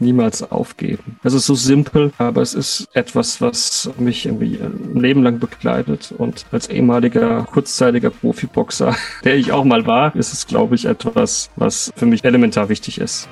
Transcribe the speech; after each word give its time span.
niemals 0.00 0.50
aufgeben. 0.50 1.18
Es 1.22 1.34
ist 1.34 1.46
so 1.46 1.54
simpel, 1.54 2.12
aber 2.18 2.42
es 2.42 2.54
ist 2.54 2.88
etwas, 2.94 3.40
was 3.40 3.90
mich 3.98 4.26
irgendwie 4.26 4.58
ein 4.60 5.00
Leben 5.00 5.22
lang 5.22 5.38
begleitet. 5.38 6.12
Und 6.16 6.46
als 6.50 6.68
ehemaliger 6.68 7.44
kurzzeitiger 7.44 8.10
Profiboxer, 8.10 8.96
der 9.24 9.36
ich 9.36 9.52
auch 9.52 9.64
mal 9.64 9.86
war, 9.86 10.14
ist 10.16 10.32
es, 10.32 10.46
glaube 10.46 10.74
ich, 10.74 10.86
etwas, 10.86 11.50
was 11.56 11.92
für 11.96 12.06
mich 12.06 12.24
elementar 12.24 12.68
wichtig 12.68 12.98
ist. 12.98 13.28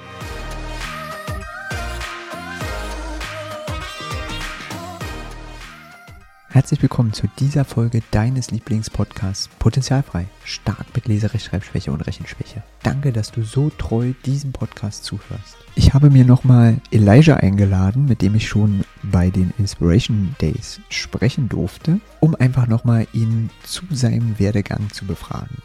Herzlich 6.59 6.83
willkommen 6.83 7.13
zu 7.13 7.29
dieser 7.39 7.65
Folge 7.65 8.03
deines 8.11 8.51
Lieblingspodcasts 8.51 9.49
Potenzialfrei. 9.61 10.27
Stark 10.43 10.87
mit 10.93 11.07
Leserechtschreibschwäche 11.07 11.93
und 11.93 12.01
Rechenschwäche. 12.01 12.65
Danke, 12.83 13.13
dass 13.13 13.31
du 13.31 13.45
so 13.45 13.71
treu 13.71 14.13
diesem 14.27 14.51
Podcast 14.51 15.05
zuhörst. 15.05 15.57
Ich 15.77 15.95
habe 15.95 16.11
mir 16.11 16.25
nochmal 16.25 16.79
Elijah 16.91 17.37
eingeladen, 17.37 18.07
mit 18.07 18.23
dem 18.23 18.35
ich 18.35 18.49
schon 18.49 18.81
bei 19.05 19.31
den 19.31 19.55
Inspiration 19.57 20.35
Days 20.41 20.81
sprechen 20.89 21.49
durfte, 21.49 22.01
um 22.19 22.35
einfach 22.35 22.67
nochmal 22.67 23.07
ihn 23.13 23.51
zu 23.63 23.85
seinem 23.93 24.41
Werdegang 24.41 24.91
zu 24.93 25.05
befragen. 25.05 25.59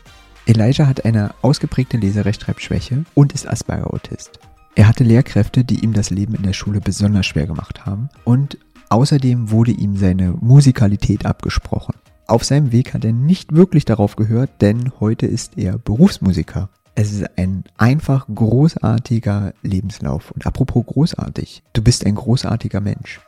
Elijah 0.45 0.85
hat 0.85 1.05
eine 1.05 1.33
ausgeprägte 1.41 1.97
Leserechtschreibschwäche 1.97 3.03
und 3.15 3.33
ist 3.33 3.47
Asperger-Autist. 3.47 4.39
Er 4.75 4.87
hatte 4.87 5.03
Lehrkräfte, 5.03 5.63
die 5.63 5.83
ihm 5.83 5.93
das 5.93 6.11
Leben 6.11 6.35
in 6.35 6.43
der 6.43 6.53
Schule 6.53 6.81
besonders 6.81 7.25
schwer 7.25 7.47
gemacht 7.47 7.87
haben 7.87 8.09
und 8.25 8.59
Außerdem 8.93 9.49
wurde 9.49 9.71
ihm 9.71 9.97
seine 9.97 10.35
Musikalität 10.39 11.25
abgesprochen. 11.25 11.95
Auf 12.27 12.43
seinem 12.43 12.71
Weg 12.71 12.93
hat 12.93 13.03
er 13.03 13.11
nicht 13.11 13.55
wirklich 13.55 13.85
darauf 13.85 14.15
gehört, 14.15 14.61
denn 14.61 14.91
heute 14.99 15.25
ist 15.25 15.57
er 15.57 15.79
Berufsmusiker. 15.79 16.69
Es 16.93 17.11
ist 17.11 17.25
ein 17.39 17.63
einfach 17.75 18.27
großartiger 18.27 19.55
Lebenslauf. 19.63 20.29
Und 20.29 20.45
apropos 20.45 20.85
großartig, 20.85 21.63
du 21.73 21.81
bist 21.81 22.05
ein 22.05 22.13
großartiger 22.13 22.81
Mensch. 22.81 23.19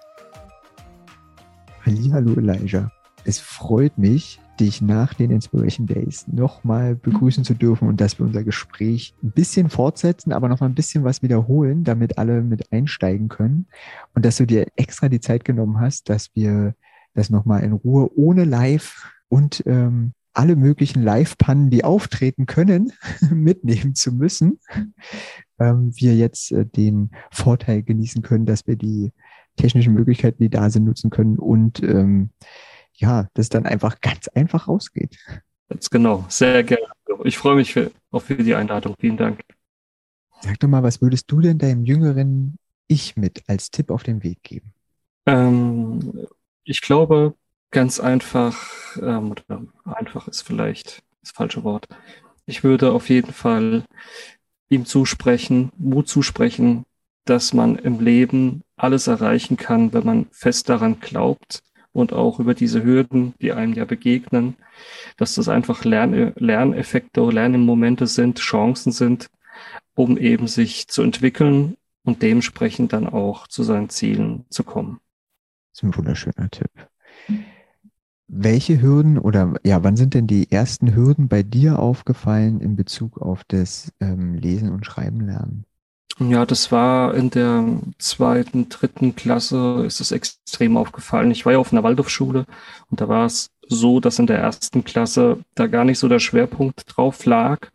Hallo 1.83 2.35
Elijah. 2.35 2.91
Es 3.23 3.39
freut 3.39 3.97
mich, 3.97 4.39
dich 4.59 4.81
nach 4.81 5.13
den 5.13 5.31
Inspiration 5.31 5.87
Days 5.87 6.27
nochmal 6.27 6.95
begrüßen 6.95 7.43
zu 7.43 7.53
dürfen 7.53 7.87
und 7.87 8.01
dass 8.01 8.19
wir 8.19 8.25
unser 8.25 8.43
Gespräch 8.43 9.13
ein 9.23 9.31
bisschen 9.31 9.69
fortsetzen, 9.69 10.31
aber 10.31 10.49
nochmal 10.49 10.69
ein 10.69 10.75
bisschen 10.75 11.03
was 11.03 11.21
wiederholen, 11.21 11.83
damit 11.83 12.17
alle 12.17 12.41
mit 12.41 12.71
einsteigen 12.71 13.27
können. 13.27 13.67
Und 14.13 14.25
dass 14.25 14.37
du 14.37 14.45
dir 14.45 14.67
extra 14.75 15.09
die 15.09 15.19
Zeit 15.19 15.45
genommen 15.45 15.79
hast, 15.79 16.09
dass 16.09 16.29
wir 16.35 16.75
das 17.13 17.29
nochmal 17.29 17.63
in 17.63 17.73
Ruhe 17.73 18.09
ohne 18.15 18.43
Live 18.43 19.11
und 19.29 19.63
ähm, 19.65 20.13
alle 20.33 20.55
möglichen 20.55 21.01
Live-Pannen, 21.01 21.69
die 21.69 21.83
auftreten 21.83 22.45
können, 22.45 22.91
mitnehmen 23.31 23.95
zu 23.95 24.11
müssen, 24.11 24.59
ähm, 25.59 25.91
wir 25.95 26.15
jetzt 26.15 26.51
äh, 26.51 26.65
den 26.65 27.11
Vorteil 27.31 27.83
genießen 27.83 28.21
können, 28.21 28.45
dass 28.45 28.67
wir 28.67 28.75
die 28.75 29.13
technischen 29.55 29.93
Möglichkeiten, 29.93 30.43
die 30.43 30.49
da 30.49 30.69
sind, 30.69 30.83
nutzen 30.83 31.09
können 31.09 31.39
und 31.39 31.81
ähm, 31.81 32.31
ja, 32.97 33.27
das 33.33 33.49
dann 33.49 33.65
einfach 33.65 34.01
ganz 34.01 34.27
einfach 34.29 34.67
rausgeht. 34.67 35.17
Ganz 35.69 35.89
genau, 35.89 36.25
sehr 36.29 36.63
gerne. 36.63 36.85
Ich 37.23 37.37
freue 37.37 37.55
mich 37.55 37.73
für, 37.73 37.91
auch 38.11 38.21
für 38.21 38.35
die 38.35 38.55
Einladung. 38.55 38.95
Vielen 38.99 39.17
Dank. 39.17 39.41
Sag 40.41 40.59
doch 40.59 40.67
mal, 40.67 40.83
was 40.83 41.01
würdest 41.01 41.31
du 41.31 41.39
denn 41.39 41.57
deinem 41.57 41.85
jüngeren 41.85 42.57
Ich 42.87 43.15
mit 43.15 43.43
als 43.47 43.71
Tipp 43.71 43.89
auf 43.89 44.03
den 44.03 44.23
Weg 44.23 44.43
geben? 44.43 44.73
Ähm, 45.25 46.27
ich 46.63 46.81
glaube, 46.81 47.35
ganz 47.71 47.99
einfach, 47.99 48.57
ähm, 49.01 49.33
einfach 49.85 50.27
ist 50.27 50.41
vielleicht 50.41 51.03
das 51.21 51.31
falsche 51.31 51.63
Wort. 51.63 51.87
Ich 52.45 52.63
würde 52.63 52.91
auf 52.91 53.09
jeden 53.09 53.33
Fall 53.33 53.85
ihm 54.69 54.85
zusprechen, 54.85 55.71
Mut 55.77 56.07
zusprechen, 56.07 56.85
dass 57.25 57.53
man 57.53 57.75
im 57.75 57.99
Leben 57.99 58.61
alles 58.75 59.07
erreichen 59.07 59.57
kann, 59.57 59.93
wenn 59.93 60.05
man 60.05 60.27
fest 60.31 60.69
daran 60.69 60.99
glaubt 60.99 61.63
und 61.95 62.11
auch 62.11 62.39
über 62.41 62.53
diese 62.53 62.83
Hürden, 62.83 63.33
die 63.41 63.53
einem 63.53 63.73
ja 63.73 63.85
begegnen, 63.85 64.55
dass 65.15 65.35
das 65.35 65.47
einfach 65.47 65.85
Lern 65.85 66.33
Lerneffekte, 66.35 67.21
Lernmomente 67.21 68.05
sind, 68.05 68.39
Chancen 68.39 68.91
sind, 68.91 69.29
um 69.95 70.17
eben 70.17 70.47
sich 70.47 70.89
zu 70.89 71.01
entwickeln 71.03 71.77
und 72.03 72.21
dementsprechend 72.21 72.91
dann 72.91 73.07
auch 73.07 73.47
zu 73.47 73.63
seinen 73.63 73.89
Zielen 73.89 74.43
zu 74.49 74.65
kommen. 74.65 74.99
Das 75.71 75.79
ist 75.79 75.83
ein 75.83 75.95
wunderschöner 75.95 76.49
Tipp. 76.51 76.69
Welche 78.27 78.81
Hürden 78.81 79.17
oder 79.17 79.53
ja, 79.63 79.81
wann 79.83 79.95
sind 79.95 80.15
denn 80.15 80.27
die 80.27 80.51
ersten 80.51 80.95
Hürden 80.95 81.29
bei 81.29 81.43
dir 81.43 81.79
aufgefallen 81.79 82.59
in 82.59 82.75
Bezug 82.75 83.21
auf 83.21 83.43
das 83.47 83.93
ähm, 84.01 84.33
Lesen 84.33 84.69
und 84.69 84.85
Schreiben 84.85 85.21
lernen? 85.21 85.65
Ja, 86.17 86.45
das 86.45 86.71
war 86.71 87.13
in 87.13 87.29
der 87.29 87.65
zweiten, 87.99 88.69
dritten 88.69 89.15
Klasse 89.17 89.83
ist 89.85 89.99
es 89.99 90.13
extrem 90.13 90.77
aufgefallen. 90.77 91.29
Ich 91.31 91.45
war 91.45 91.51
ja 91.53 91.59
auf 91.59 91.73
einer 91.73 91.83
Waldorfschule 91.83 92.45
und 92.89 93.01
da 93.01 93.09
war 93.09 93.25
es 93.25 93.51
so, 93.67 93.99
dass 93.99 94.17
in 94.19 94.25
der 94.27 94.37
ersten 94.39 94.85
Klasse 94.85 95.39
da 95.55 95.67
gar 95.67 95.83
nicht 95.83 95.99
so 95.99 96.07
der 96.07 96.19
Schwerpunkt 96.19 96.83
drauf 96.87 97.25
lag. 97.25 97.69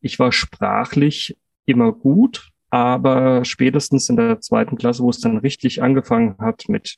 Ich 0.00 0.20
war 0.20 0.30
sprachlich 0.30 1.36
immer 1.66 1.90
gut, 1.90 2.50
aber 2.70 3.44
spätestens 3.44 4.08
in 4.08 4.16
der 4.16 4.40
zweiten 4.40 4.76
Klasse, 4.76 5.02
wo 5.02 5.10
es 5.10 5.18
dann 5.18 5.38
richtig 5.38 5.82
angefangen 5.82 6.36
hat 6.38 6.68
mit 6.68 6.96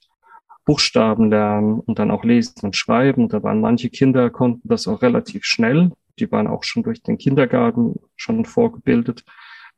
Buchstaben 0.67 1.31
lernen 1.31 1.81
und 1.81 1.99
dann 1.99 2.11
auch 2.11 2.23
lesen 2.23 2.57
und 2.61 2.77
schreiben, 2.77 3.31
da 3.31 3.43
waren 3.43 3.63
manche 3.63 3.89
Kinder 3.89 4.29
konnten 4.29 4.69
das 4.69 4.87
auch 4.89 5.01
relativ 5.01 5.45
schnell. 5.45 5.93
Die 6.19 6.31
waren 6.31 6.49
auch 6.49 6.65
schon 6.65 6.83
durch 6.83 7.03
den 7.03 7.17
Kindergarten 7.17 7.95
schon 8.17 8.45
vorgebildet 8.45 9.25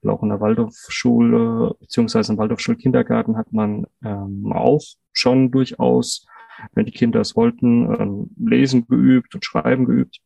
auch 0.07 0.23
in 0.23 0.29
der 0.29 0.41
Waldorfschule 0.41 1.75
beziehungsweise 1.81 2.33
im 2.33 2.39
Waldorfschulkindergarten 2.39 3.37
hat 3.37 3.53
man 3.53 3.87
ähm, 4.05 4.53
auch 4.53 4.83
schon 5.13 5.51
durchaus, 5.51 6.27
wenn 6.73 6.87
die 6.87 6.93
Kinder 6.93 7.21
es 7.21 7.37
wollten, 7.37 7.93
ähm, 8.01 8.31
lesen 8.39 8.87
geübt 8.87 9.35
und 9.35 9.45
schreiben 9.45 9.87
geübt. 9.87 10.19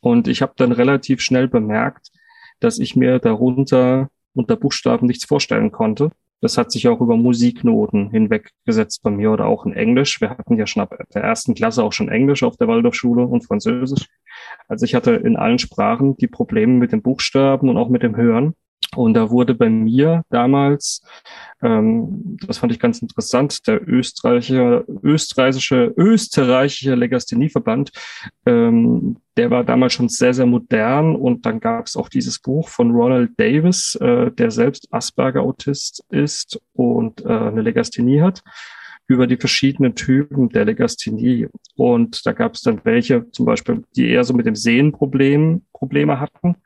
Und 0.00 0.28
ich 0.28 0.42
habe 0.42 0.52
dann 0.56 0.72
relativ 0.72 1.20
schnell 1.20 1.48
bemerkt, 1.48 2.10
dass 2.60 2.78
ich 2.78 2.96
mir 2.96 3.18
darunter 3.18 4.08
unter 4.34 4.56
Buchstaben 4.56 5.06
nichts 5.06 5.24
vorstellen 5.24 5.72
konnte. 5.72 6.10
Das 6.42 6.58
hat 6.58 6.70
sich 6.70 6.86
auch 6.86 7.00
über 7.00 7.16
Musiknoten 7.16 8.10
hinweggesetzt 8.10 9.02
bei 9.02 9.10
mir 9.10 9.32
oder 9.32 9.46
auch 9.46 9.64
in 9.64 9.72
Englisch. 9.72 10.20
Wir 10.20 10.30
hatten 10.30 10.56
ja 10.56 10.66
schon 10.66 10.82
ab 10.82 10.94
der 11.14 11.22
ersten 11.22 11.54
Klasse 11.54 11.82
auch 11.82 11.92
schon 11.92 12.10
Englisch 12.10 12.42
auf 12.42 12.56
der 12.58 12.68
Waldorfschule 12.68 13.24
und 13.24 13.46
Französisch. 13.46 14.06
Also 14.68 14.84
ich 14.84 14.94
hatte 14.94 15.12
in 15.12 15.36
allen 15.36 15.58
Sprachen 15.58 16.16
die 16.18 16.26
Probleme 16.26 16.74
mit 16.74 16.92
den 16.92 17.02
Buchstaben 17.02 17.70
und 17.70 17.78
auch 17.78 17.88
mit 17.88 18.02
dem 18.02 18.16
Hören. 18.16 18.54
Und 18.94 19.14
da 19.14 19.30
wurde 19.30 19.54
bei 19.54 19.68
mir 19.68 20.22
damals, 20.30 21.02
ähm, 21.62 22.36
das 22.46 22.58
fand 22.58 22.72
ich 22.72 22.78
ganz 22.78 23.00
interessant, 23.00 23.66
der 23.66 23.86
österreichische, 23.86 24.84
österreichische, 25.02 25.92
österreichische 25.96 26.94
Legasthenieverband, 26.94 27.90
ähm, 28.46 29.16
der 29.36 29.50
war 29.50 29.64
damals 29.64 29.92
schon 29.92 30.08
sehr, 30.08 30.32
sehr 30.32 30.46
modern. 30.46 31.16
Und 31.16 31.44
dann 31.44 31.60
gab 31.60 31.86
es 31.86 31.96
auch 31.96 32.08
dieses 32.08 32.38
Buch 32.38 32.68
von 32.68 32.92
Ronald 32.92 33.32
Davis, 33.36 33.96
äh, 33.96 34.30
der 34.30 34.50
selbst 34.50 34.88
Asperger-Autist 34.92 36.04
ist 36.10 36.60
und 36.72 37.24
äh, 37.24 37.28
eine 37.28 37.62
Legasthenie 37.62 38.20
hat 38.20 38.42
über 39.08 39.26
die 39.26 39.36
verschiedenen 39.36 39.94
Typen 39.94 40.48
der 40.48 40.64
Legasthenie. 40.64 41.48
Und 41.76 42.26
da 42.26 42.32
gab 42.32 42.54
es 42.54 42.62
dann 42.62 42.80
welche, 42.84 43.30
zum 43.30 43.46
Beispiel, 43.46 43.84
die 43.94 44.08
eher 44.08 44.24
so 44.24 44.34
mit 44.34 44.46
dem 44.46 44.56
Sehenproblem 44.56 45.62
Probleme 45.72 46.18
hatten 46.18 46.56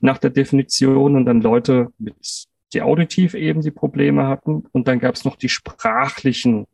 nach 0.00 0.18
der 0.18 0.30
Definition 0.30 1.16
und 1.16 1.26
dann 1.26 1.40
Leute 1.40 1.92
mit 1.98 2.14
die 2.72 2.82
auditiv 2.82 3.34
eben 3.34 3.62
die 3.62 3.70
Probleme 3.70 4.26
hatten 4.26 4.64
und 4.72 4.88
dann 4.88 4.98
gab 4.98 5.14
es 5.14 5.24
noch 5.24 5.36
die 5.36 5.48
sprachlichen 5.48 6.66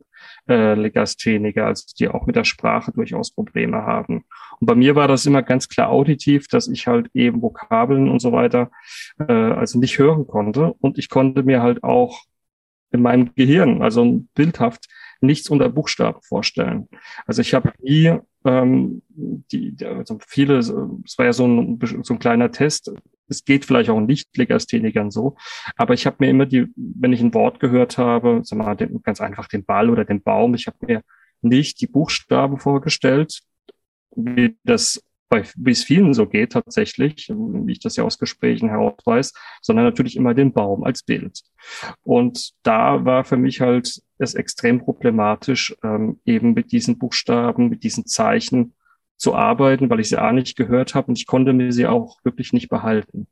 äh, 0.48 0.74
Legastheniker, 0.74 1.66
also 1.66 1.84
die 1.98 2.08
auch 2.08 2.26
mit 2.26 2.36
der 2.36 2.44
Sprache 2.44 2.92
durchaus 2.92 3.30
Probleme 3.30 3.82
haben. 3.82 4.24
Und 4.58 4.66
bei 4.66 4.74
mir 4.74 4.96
war 4.96 5.06
das 5.06 5.26
immer 5.26 5.42
ganz 5.42 5.68
klar 5.68 5.90
auditiv, 5.90 6.48
dass 6.48 6.68
ich 6.68 6.86
halt 6.86 7.08
eben 7.14 7.42
Vokabeln 7.42 8.08
und 8.08 8.20
so 8.20 8.32
weiter 8.32 8.70
äh, 9.18 9.32
also 9.32 9.78
nicht 9.78 9.98
hören 9.98 10.26
konnte 10.26 10.72
und 10.80 10.98
ich 10.98 11.08
konnte 11.08 11.42
mir 11.42 11.62
halt 11.62 11.84
auch 11.84 12.22
in 12.90 13.02
meinem 13.02 13.34
Gehirn, 13.34 13.82
also 13.82 14.24
bildhaft, 14.34 14.88
nichts 15.20 15.48
unter 15.50 15.68
Buchstaben 15.68 16.20
vorstellen. 16.22 16.88
Also 17.26 17.42
ich 17.42 17.54
habe 17.54 17.72
nie 17.80 18.18
ähm, 18.44 19.02
die, 19.08 19.76
also 19.84 20.18
viele, 20.26 20.58
es 20.58 20.70
war 20.70 21.26
ja 21.26 21.32
so 21.32 21.46
ein, 21.46 21.78
so 22.02 22.14
ein 22.14 22.18
kleiner 22.18 22.50
Test. 22.50 22.92
Es 23.28 23.44
geht 23.44 23.64
vielleicht 23.64 23.90
auch 23.90 24.00
Nicht-Legasthenikern 24.00 25.10
so, 25.10 25.36
aber 25.76 25.94
ich 25.94 26.06
habe 26.06 26.16
mir 26.20 26.30
immer 26.30 26.46
die, 26.46 26.66
wenn 26.76 27.12
ich 27.12 27.20
ein 27.20 27.34
Wort 27.34 27.60
gehört 27.60 27.98
habe, 27.98 28.40
sag 28.44 28.58
mal, 28.58 28.74
den, 28.74 29.02
ganz 29.02 29.20
einfach 29.20 29.48
den 29.48 29.64
Ball 29.64 29.90
oder 29.90 30.04
den 30.04 30.22
Baum, 30.22 30.54
ich 30.54 30.66
habe 30.66 30.76
mir 30.86 31.02
nicht 31.40 31.80
die 31.80 31.86
Buchstaben 31.86 32.58
vorgestellt, 32.58 33.40
wie 34.14 34.56
das 34.64 35.02
bei, 35.32 35.44
wie 35.56 35.70
es 35.70 35.82
vielen 35.82 36.12
so 36.12 36.26
geht 36.26 36.52
tatsächlich, 36.52 37.30
wie 37.30 37.72
ich 37.72 37.80
das 37.80 37.96
ja 37.96 38.04
aus 38.04 38.18
Gesprächen 38.18 38.68
heraus 38.68 38.98
weiß, 39.02 39.32
sondern 39.62 39.86
natürlich 39.86 40.14
immer 40.14 40.34
den 40.34 40.52
Baum 40.52 40.84
als 40.84 41.02
Bild. 41.02 41.40
Und 42.02 42.52
da 42.62 43.06
war 43.06 43.24
für 43.24 43.38
mich 43.38 43.62
halt 43.62 44.02
es 44.18 44.34
extrem 44.34 44.80
problematisch, 44.80 45.74
ähm, 45.82 46.20
eben 46.26 46.52
mit 46.52 46.70
diesen 46.70 46.98
Buchstaben, 46.98 47.70
mit 47.70 47.82
diesen 47.82 48.04
Zeichen 48.04 48.74
zu 49.16 49.34
arbeiten, 49.34 49.88
weil 49.88 50.00
ich 50.00 50.10
sie 50.10 50.18
A 50.18 50.34
nicht 50.34 50.54
gehört 50.54 50.94
habe 50.94 51.08
und 51.08 51.18
ich 51.18 51.26
konnte 51.26 51.54
mir 51.54 51.72
sie 51.72 51.86
auch 51.86 52.18
wirklich 52.24 52.52
nicht 52.52 52.68
behalten 52.68 53.26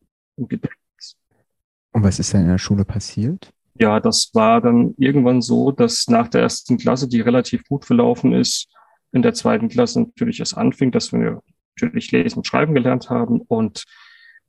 Und 1.93 2.03
was 2.03 2.19
ist 2.19 2.33
denn 2.33 2.43
in 2.43 2.49
der 2.49 2.57
Schule 2.57 2.87
passiert? 2.87 3.53
Ja, 3.79 4.01
das 4.01 4.31
war 4.33 4.63
dann 4.63 4.95
irgendwann 4.97 5.43
so, 5.43 5.71
dass 5.71 6.09
nach 6.09 6.29
der 6.29 6.41
ersten 6.41 6.79
Klasse, 6.79 7.09
die 7.09 7.21
relativ 7.21 7.63
gut 7.69 7.85
verlaufen 7.85 8.33
ist, 8.33 8.73
in 9.13 9.21
der 9.21 9.35
zweiten 9.35 9.69
Klasse 9.69 10.01
natürlich 10.01 10.41
es 10.41 10.55
anfing, 10.55 10.93
dass 10.93 11.13
wir 11.13 11.43
natürlich 11.83 12.13
lesen 12.13 12.39
und 12.39 12.47
schreiben 12.47 12.75
gelernt 12.75 13.11
haben. 13.11 13.41
Und 13.41 13.85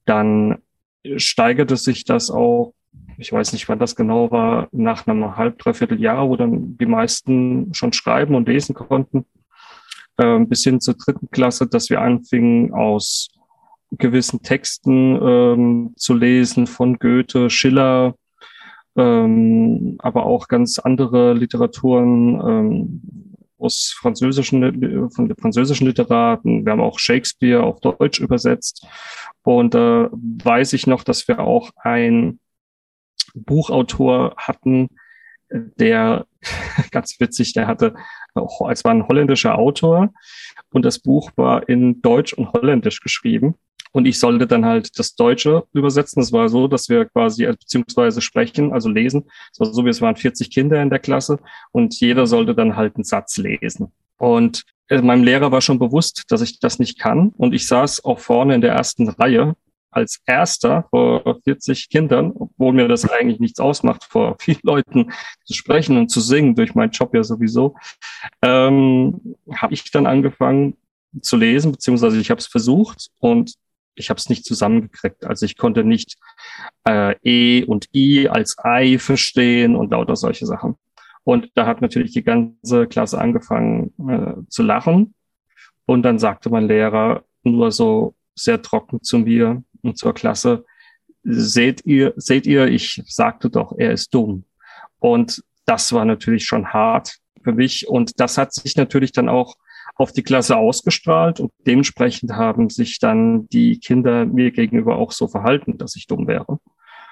dann 0.06 0.60
steigerte 1.18 1.78
sich 1.78 2.06
das 2.06 2.30
auch, 2.30 2.74
ich 3.18 3.32
weiß 3.32 3.54
nicht, 3.54 3.70
wann 3.70 3.80
das 3.80 3.96
genau 3.96 4.32
war, 4.32 4.68
nach 4.72 5.08
einem 5.08 5.36
halb, 5.38 5.58
dreiviertel 5.60 6.00
Jahr, 6.00 6.28
wo 6.30 6.36
dann 6.36 6.78
die 6.78 6.86
meisten 6.86 7.74
schon 7.74 7.94
schreiben 7.94 8.36
und 8.36 8.48
lesen 8.48 8.76
konnten, 8.76 9.26
äh, 10.18 10.40
bis 10.40 10.64
hin 10.64 10.82
zur 10.82 10.96
dritten 10.96 11.30
Klasse, 11.32 11.68
dass 11.68 11.90
wir 11.90 12.02
anfingen 12.02 12.74
aus 12.74 13.30
gewissen 13.92 14.42
Texten 14.42 15.20
ähm, 15.22 15.94
zu 15.98 16.14
lesen 16.14 16.68
von 16.68 16.98
Goethe, 16.98 17.50
Schiller, 17.50 18.16
ähm, 18.96 19.96
aber 20.00 20.26
auch 20.26 20.48
ganz 20.48 20.80
andere 20.80 21.34
Literaturen 21.34 22.42
ähm, 22.42 23.31
aus 23.62 23.96
französischen, 23.98 25.10
von 25.12 25.34
französischen 25.36 25.88
Literaten. 25.88 26.66
Wir 26.66 26.72
haben 26.72 26.82
auch 26.82 27.00
Shakespeare 27.00 27.64
auf 27.64 27.80
Deutsch 27.80 28.20
übersetzt. 28.20 28.86
Und 29.44 29.76
äh, 29.76 30.08
weiß 30.12 30.74
ich 30.74 30.88
noch, 30.88 31.04
dass 31.04 31.28
wir 31.28 31.40
auch 31.40 31.72
ein 31.84 32.40
Buchautor 33.34 34.36
hatten, 34.38 34.90
der 35.50 36.26
ganz 36.92 37.20
witzig, 37.20 37.54
der 37.54 37.68
hatte, 37.68 37.94
es 38.70 38.84
war 38.84 38.92
ein 38.92 39.08
holländischer 39.08 39.58
Autor 39.58 40.14
und 40.72 40.86
das 40.86 41.00
Buch 41.00 41.32
war 41.36 41.68
in 41.68 42.02
Deutsch 42.02 42.34
und 42.34 42.54
Holländisch 42.54 43.02
geschrieben. 43.02 43.56
Und 43.92 44.06
ich 44.06 44.20
sollte 44.20 44.48
dann 44.48 44.66
halt 44.66 44.98
das 44.98 45.16
Deutsche 45.16 45.64
übersetzen. 45.74 46.22
Es 46.22 46.32
war 46.32 46.50
so, 46.50 46.68
dass 46.68 46.90
wir 46.90 47.06
quasi 47.06 47.46
äh, 47.46 47.54
beziehungsweise 47.54 48.22
sprechen, 48.22 48.72
also 48.72 48.90
lesen. 48.90 49.30
Es 49.52 49.60
war 49.60 49.74
so, 49.74 49.86
wie 49.86 49.90
es 49.90 50.02
waren 50.02 50.16
40 50.16 50.50
Kinder 50.50 50.82
in 50.82 50.90
der 50.90 51.00
Klasse 51.00 51.40
und 51.72 52.00
jeder 52.00 52.26
sollte 52.26 52.56
dann 52.56 52.76
halt 52.76 52.96
einen 52.96 53.04
Satz 53.04 53.38
lesen. 53.38 53.92
Und 54.18 54.64
äh, 54.88 55.02
meinem 55.02 55.24
Lehrer 55.24 55.52
war 55.52 55.62
schon 55.62 55.80
bewusst, 55.80 56.24
dass 56.30 56.42
ich 56.42 56.60
das 56.60 56.80
nicht 56.80 57.00
kann. 57.00 57.30
Und 57.38 57.54
ich 57.54 57.68
saß 57.68 58.06
auch 58.06 58.20
vorne 58.20 58.56
in 58.56 58.62
der 58.62 58.74
ersten 58.74 59.10
Reihe 59.10 59.56
als 59.92 60.22
erster 60.26 60.86
vor 60.90 61.40
40 61.44 61.90
Kindern, 61.90 62.32
obwohl 62.34 62.74
mir 62.74 62.88
das 62.88 63.10
eigentlich 63.10 63.40
nichts 63.40 63.60
ausmacht, 63.60 64.06
vor 64.06 64.38
vielen 64.40 64.62
Leuten 64.64 65.12
zu 65.46 65.54
sprechen 65.54 65.98
und 65.98 66.10
zu 66.10 66.22
singen, 66.22 66.56
durch 66.56 66.76
meinen 66.76 66.92
Job 66.92 67.14
ja 67.14 67.24
sowieso, 67.24 67.76
ähm, 68.42 69.36
habe 69.54 69.74
ich 69.74 69.92
dann 69.92 70.08
angefangen 70.08 70.78
zu 71.22 71.36
lesen, 71.36 71.74
beziehungsweise 71.74 72.20
ich 72.20 72.30
habe 72.30 72.40
es 72.40 72.48
versucht 72.48 73.10
und 73.20 73.56
ich 73.96 74.10
habe 74.10 74.18
es 74.18 74.30
nicht 74.30 74.46
zusammengekriegt. 74.46 75.26
Also 75.26 75.46
ich 75.46 75.58
konnte 75.58 75.84
nicht 75.84 76.18
äh, 76.88 77.16
E 77.24 77.64
und 77.64 77.88
I 77.94 78.30
als 78.30 78.58
Ei 78.58 78.98
verstehen 79.00 79.76
und 79.76 79.92
lauter 79.92 80.16
solche 80.16 80.46
Sachen. 80.46 80.76
Und 81.24 81.50
da 81.56 81.66
hat 81.66 81.82
natürlich 81.82 82.14
die 82.14 82.24
ganze 82.24 82.88
Klasse 82.88 83.20
angefangen 83.20 83.94
äh, 84.10 84.48
zu 84.50 84.64
lachen. 84.64 85.14
Und 85.86 86.04
dann 86.04 86.20
sagte 86.20 86.50
mein 86.50 86.68
Lehrer 86.68 87.24
nur 87.44 87.72
so 87.72 88.16
sehr 88.36 88.62
trocken 88.62 89.02
zu 89.02 89.20
mir 89.20 89.64
und 89.82 89.98
zur 89.98 90.14
Klasse, 90.14 90.66
seht 91.24 91.86
ihr, 91.86 92.14
seht 92.16 92.48
ihr, 92.48 92.68
ich 92.68 93.04
sagte 93.06 93.50
doch, 93.50 93.74
er 93.78 93.92
ist 93.92 94.14
dumm. 94.14 94.46
Und 95.00 95.44
das 95.66 95.94
war 95.94 96.06
natürlich 96.06 96.46
schon 96.46 96.68
hart 96.68 97.18
für 97.44 97.54
mich. 97.54 97.88
Und 97.88 98.20
das 98.20 98.38
hat 98.38 98.54
sich 98.54 98.76
natürlich 98.76 99.12
dann 99.12 99.30
auch 99.30 99.56
auf 100.02 100.12
die 100.12 100.24
Klasse 100.24 100.58
ausgestrahlt 100.58 101.40
und 101.40 101.52
dementsprechend 101.68 102.34
haben 102.34 102.72
sich 102.72 102.98
dann 102.98 103.48
die 103.50 103.80
Kinder 103.80 104.26
mir 104.26 104.52
gegenüber 104.52 104.98
auch 104.98 105.12
so 105.12 105.28
verhalten, 105.28 105.78
dass 105.78 105.96
ich 105.96 106.08
dumm 106.08 106.28
wäre 106.28 106.58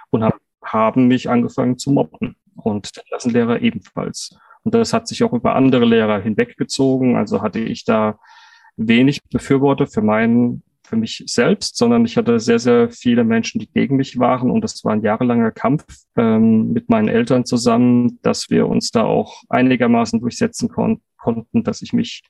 und 0.10 0.24
hab, 0.24 0.40
haben 0.64 1.08
mich 1.08 1.30
angefangen 1.30 1.78
zu 1.78 1.92
mobben 1.92 2.36
und 2.56 2.96
der 2.98 3.04
Klassenlehrer 3.04 3.62
ebenfalls. 3.62 4.36
Und 4.64 4.74
das 4.74 4.92
hat 4.92 5.08
sich 5.08 5.24
auch 5.24 5.34
über 5.34 5.56
andere 5.56 5.86
Lehrer 5.86 6.20
hinweggezogen. 6.20 7.16
Also 7.16 7.44
hatte 7.44 7.60
ich 7.60 7.86
da 7.86 8.20
wenig 8.76 9.22
Befürworter 9.30 9.86
für 9.86 10.02
meinen, 10.02 10.64
für 10.84 10.96
mich 10.96 11.24
selbst, 11.28 11.78
sondern 11.78 12.06
ich 12.06 12.18
hatte 12.18 12.40
sehr, 12.40 12.60
sehr 12.60 12.90
viele 12.90 13.24
Menschen, 13.24 13.60
die 13.60 13.72
gegen 13.72 13.98
mich 13.98 14.18
waren. 14.18 14.50
Und 14.50 14.62
das 14.64 14.84
war 14.84 14.94
ein 14.94 15.04
jahrelanger 15.04 15.52
Kampf 15.52 15.86
ähm, 16.18 16.74
mit 16.74 16.90
meinen 16.90 17.08
Eltern 17.08 17.46
zusammen, 17.46 18.18
dass 18.24 18.50
wir 18.50 18.68
uns 18.68 18.90
da 18.90 19.04
auch 19.04 19.44
einigermaßen 19.50 20.20
durchsetzen 20.20 20.70
kon 20.70 21.02
konnten, 21.18 21.64
dass 21.64 21.84
ich 21.84 21.94
mich 21.94 22.24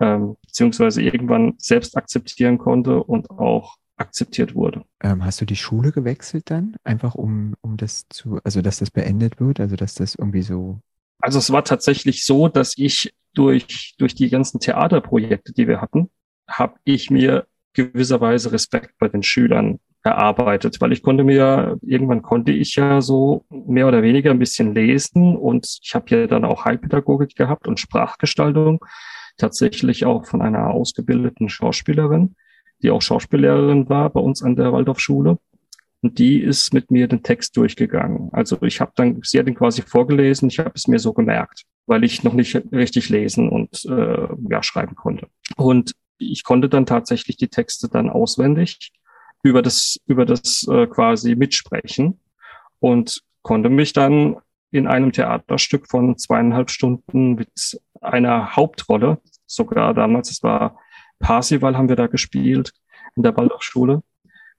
ähm, 0.00 0.36
beziehungsweise 0.42 1.02
irgendwann 1.02 1.54
selbst 1.58 1.96
akzeptieren 1.96 2.58
konnte 2.58 3.02
und 3.02 3.30
auch 3.30 3.76
akzeptiert 3.96 4.54
wurde. 4.54 4.84
Ähm, 5.02 5.24
hast 5.24 5.40
du 5.40 5.44
die 5.44 5.56
Schule 5.56 5.92
gewechselt 5.92 6.50
dann? 6.50 6.76
Einfach 6.84 7.14
um, 7.14 7.54
um 7.60 7.76
das 7.76 8.06
zu, 8.08 8.40
also 8.44 8.62
dass 8.62 8.78
das 8.78 8.90
beendet 8.90 9.40
wird, 9.40 9.60
also 9.60 9.76
dass 9.76 9.94
das 9.94 10.14
irgendwie 10.14 10.42
so. 10.42 10.80
Also 11.20 11.38
es 11.38 11.52
war 11.52 11.64
tatsächlich 11.64 12.24
so, 12.24 12.48
dass 12.48 12.76
ich 12.76 13.14
durch, 13.34 13.94
durch 13.98 14.14
die 14.14 14.28
ganzen 14.28 14.60
Theaterprojekte, 14.60 15.52
die 15.52 15.68
wir 15.68 15.80
hatten, 15.80 16.10
habe 16.48 16.74
ich 16.84 17.10
mir 17.10 17.46
gewisserweise 17.74 18.52
Respekt 18.52 18.94
bei 18.98 19.08
den 19.08 19.22
Schülern 19.22 19.78
erarbeitet, 20.04 20.80
weil 20.80 20.92
ich 20.92 21.02
konnte 21.02 21.22
mir, 21.24 21.78
irgendwann 21.80 22.22
konnte 22.22 22.52
ich 22.52 22.74
ja 22.74 23.00
so 23.00 23.44
mehr 23.50 23.86
oder 23.86 24.02
weniger 24.02 24.30
ein 24.30 24.38
bisschen 24.38 24.74
lesen 24.74 25.36
und 25.36 25.78
ich 25.82 25.94
habe 25.94 26.10
ja 26.10 26.26
dann 26.26 26.44
auch 26.44 26.64
Heilpädagogik 26.64 27.36
gehabt 27.36 27.68
und 27.68 27.78
Sprachgestaltung 27.78 28.84
tatsächlich 29.36 30.04
auch 30.04 30.26
von 30.26 30.42
einer 30.42 30.70
ausgebildeten 30.70 31.48
Schauspielerin, 31.48 32.34
die 32.82 32.90
auch 32.90 33.02
Schauspiellehrerin 33.02 33.88
war 33.88 34.10
bei 34.10 34.20
uns 34.20 34.42
an 34.42 34.56
der 34.56 34.72
Waldorfschule. 34.72 35.38
Und 36.02 36.18
die 36.18 36.40
ist 36.40 36.74
mit 36.74 36.90
mir 36.90 37.06
den 37.06 37.22
Text 37.22 37.56
durchgegangen. 37.56 38.28
Also 38.32 38.60
ich 38.62 38.80
habe 38.80 38.92
dann, 38.96 39.20
sie 39.22 39.38
hat 39.38 39.46
ihn 39.46 39.54
quasi 39.54 39.82
vorgelesen, 39.82 40.48
ich 40.48 40.58
habe 40.58 40.72
es 40.74 40.88
mir 40.88 40.98
so 40.98 41.12
gemerkt, 41.12 41.62
weil 41.86 42.02
ich 42.02 42.24
noch 42.24 42.32
nicht 42.32 42.56
richtig 42.72 43.08
lesen 43.08 43.48
und 43.48 43.84
äh, 43.84 44.28
ja, 44.50 44.62
schreiben 44.62 44.96
konnte. 44.96 45.28
Und 45.56 45.92
ich 46.18 46.42
konnte 46.42 46.68
dann 46.68 46.86
tatsächlich 46.86 47.36
die 47.36 47.48
Texte 47.48 47.88
dann 47.88 48.10
auswendig 48.10 48.92
über 49.44 49.62
das, 49.62 49.98
über 50.06 50.24
das 50.24 50.66
äh, 50.68 50.88
quasi 50.88 51.36
mitsprechen 51.36 52.20
und 52.80 53.22
konnte 53.42 53.68
mich 53.68 53.92
dann 53.92 54.36
in 54.72 54.86
einem 54.86 55.12
Theaterstück 55.12 55.88
von 55.88 56.16
zweieinhalb 56.16 56.70
Stunden 56.70 57.34
mit 57.34 57.80
einer 58.02 58.56
Hauptrolle, 58.56 59.18
sogar 59.46 59.94
damals, 59.94 60.30
es 60.30 60.42
war 60.42 60.78
Parsival 61.18 61.76
haben 61.76 61.88
wir 61.88 61.96
da 61.96 62.08
gespielt 62.08 62.72
in 63.16 63.22
der 63.22 63.36
Waldorfschule, 63.36 64.02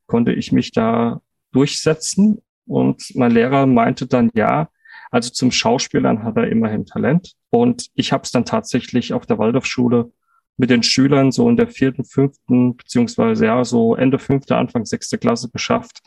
konnte 0.07 0.33
ich 0.33 0.51
mich 0.51 0.71
da 0.71 1.21
durchsetzen 1.51 2.41
und 2.65 3.03
mein 3.15 3.31
Lehrer 3.31 3.65
meinte 3.65 4.07
dann, 4.07 4.31
ja, 4.33 4.69
also 5.11 5.29
zum 5.29 5.51
Schauspielern 5.51 6.23
hat 6.23 6.37
er 6.37 6.47
immerhin 6.47 6.85
Talent. 6.85 7.33
Und 7.51 7.87
ich 7.93 8.11
habe 8.11 8.23
es 8.23 8.31
dann 8.31 8.45
tatsächlich 8.45 9.13
auf 9.13 9.27
der 9.27 9.37
Waldorfschule 9.37 10.11
mit 10.57 10.69
den 10.69 10.81
Schülern 10.81 11.31
so 11.31 11.47
in 11.49 11.57
der 11.57 11.67
vierten, 11.67 12.03
fünften, 12.03 12.75
beziehungsweise 12.77 13.45
ja, 13.45 13.63
so 13.63 13.95
Ende 13.95 14.17
fünfte, 14.17 14.55
Anfang 14.55 14.85
sechste 14.85 15.17
Klasse 15.17 15.49
geschafft, 15.49 16.01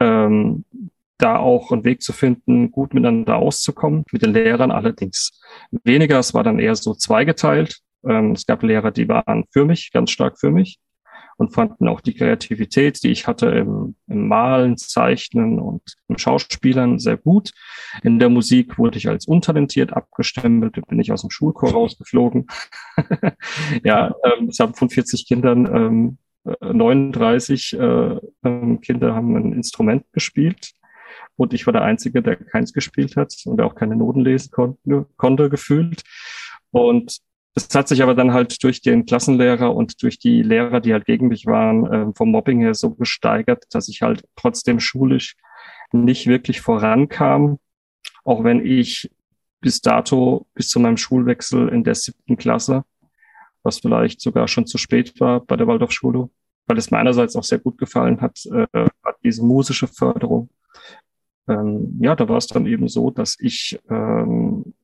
ähm, 0.00 0.64
da 1.18 1.38
auch 1.38 1.70
einen 1.70 1.84
Weg 1.84 2.02
zu 2.02 2.12
finden, 2.12 2.70
gut 2.70 2.94
miteinander 2.94 3.36
auszukommen, 3.36 4.04
mit 4.12 4.22
den 4.22 4.32
Lehrern 4.32 4.70
allerdings 4.70 5.40
weniger. 5.84 6.18
Es 6.18 6.34
war 6.34 6.42
dann 6.42 6.58
eher 6.58 6.74
so 6.74 6.94
zweigeteilt. 6.94 7.80
Ähm, 8.06 8.32
es 8.32 8.46
gab 8.46 8.62
Lehrer, 8.62 8.90
die 8.90 9.08
waren 9.08 9.44
für 9.50 9.64
mich, 9.64 9.92
ganz 9.92 10.10
stark 10.10 10.38
für 10.38 10.50
mich 10.50 10.78
und 11.36 11.52
fanden 11.52 11.88
auch 11.88 12.00
die 12.00 12.14
Kreativität, 12.14 13.02
die 13.02 13.10
ich 13.10 13.26
hatte 13.26 13.46
im, 13.46 13.96
im 14.06 14.28
Malen, 14.28 14.76
Zeichnen 14.76 15.58
und 15.58 15.82
im 16.08 16.18
Schauspielern 16.18 16.98
sehr 16.98 17.16
gut. 17.16 17.50
In 18.02 18.18
der 18.18 18.28
Musik 18.28 18.78
wurde 18.78 18.98
ich 18.98 19.08
als 19.08 19.26
untalentiert 19.26 19.92
abgestempelt, 19.92 20.86
bin 20.86 21.00
ich 21.00 21.12
aus 21.12 21.22
dem 21.22 21.30
Schulchor 21.30 21.72
rausgeflogen. 21.72 22.46
ja, 23.84 24.14
ähm, 24.24 24.48
es 24.48 24.58
haben 24.60 24.74
von 24.74 24.90
40 24.90 25.26
Kindern 25.26 25.66
ähm, 25.66 26.18
39 26.60 27.72
äh, 27.72 28.18
ähm, 28.44 28.80
Kinder 28.80 29.14
haben 29.14 29.34
ein 29.36 29.52
Instrument 29.54 30.04
gespielt. 30.12 30.72
Und 31.36 31.52
ich 31.52 31.66
war 31.66 31.72
der 31.72 31.82
Einzige, 31.82 32.22
der 32.22 32.36
keins 32.36 32.72
gespielt 32.72 33.16
hat 33.16 33.34
und 33.44 33.60
auch 33.60 33.74
keine 33.74 33.96
Noten 33.96 34.20
lesen 34.20 34.50
konnte, 34.50 35.06
konnte 35.16 35.50
gefühlt. 35.50 36.02
Und 36.70 37.18
es 37.56 37.68
hat 37.74 37.88
sich 37.88 38.02
aber 38.02 38.14
dann 38.14 38.32
halt 38.32 38.62
durch 38.62 38.80
den 38.82 39.06
Klassenlehrer 39.06 39.74
und 39.74 40.02
durch 40.02 40.18
die 40.18 40.42
Lehrer, 40.42 40.80
die 40.80 40.92
halt 40.92 41.06
gegen 41.06 41.28
mich 41.28 41.46
waren, 41.46 41.86
äh, 41.86 42.12
vom 42.14 42.30
Mobbing 42.30 42.60
her 42.60 42.74
so 42.74 42.90
gesteigert, 42.90 43.64
dass 43.70 43.88
ich 43.88 44.02
halt 44.02 44.24
trotzdem 44.36 44.80
schulisch 44.80 45.36
nicht 45.92 46.26
wirklich 46.26 46.60
vorankam, 46.60 47.58
auch 48.24 48.42
wenn 48.42 48.64
ich 48.64 49.10
bis 49.60 49.80
dato, 49.80 50.46
bis 50.54 50.68
zu 50.68 50.80
meinem 50.80 50.96
Schulwechsel 50.96 51.68
in 51.68 51.84
der 51.84 51.94
siebten 51.94 52.36
Klasse, 52.36 52.84
was 53.62 53.78
vielleicht 53.78 54.20
sogar 54.20 54.48
schon 54.48 54.66
zu 54.66 54.76
spät 54.76 55.18
war 55.20 55.40
bei 55.40 55.56
der 55.56 55.66
Waldorfschule, 55.66 56.28
weil 56.66 56.78
es 56.78 56.90
meinerseits 56.90 57.36
auch 57.36 57.44
sehr 57.44 57.60
gut 57.60 57.78
gefallen 57.78 58.20
hat, 58.20 58.44
äh, 58.46 58.88
diese 59.22 59.44
musische 59.44 59.86
Förderung 59.86 60.50
ähm, 61.48 61.98
ja, 62.00 62.14
da 62.16 62.28
war 62.28 62.38
es 62.38 62.46
dann 62.46 62.66
eben 62.66 62.88
so, 62.88 63.10
dass 63.10 63.36
ich 63.38 63.78
ähm, 63.90 64.74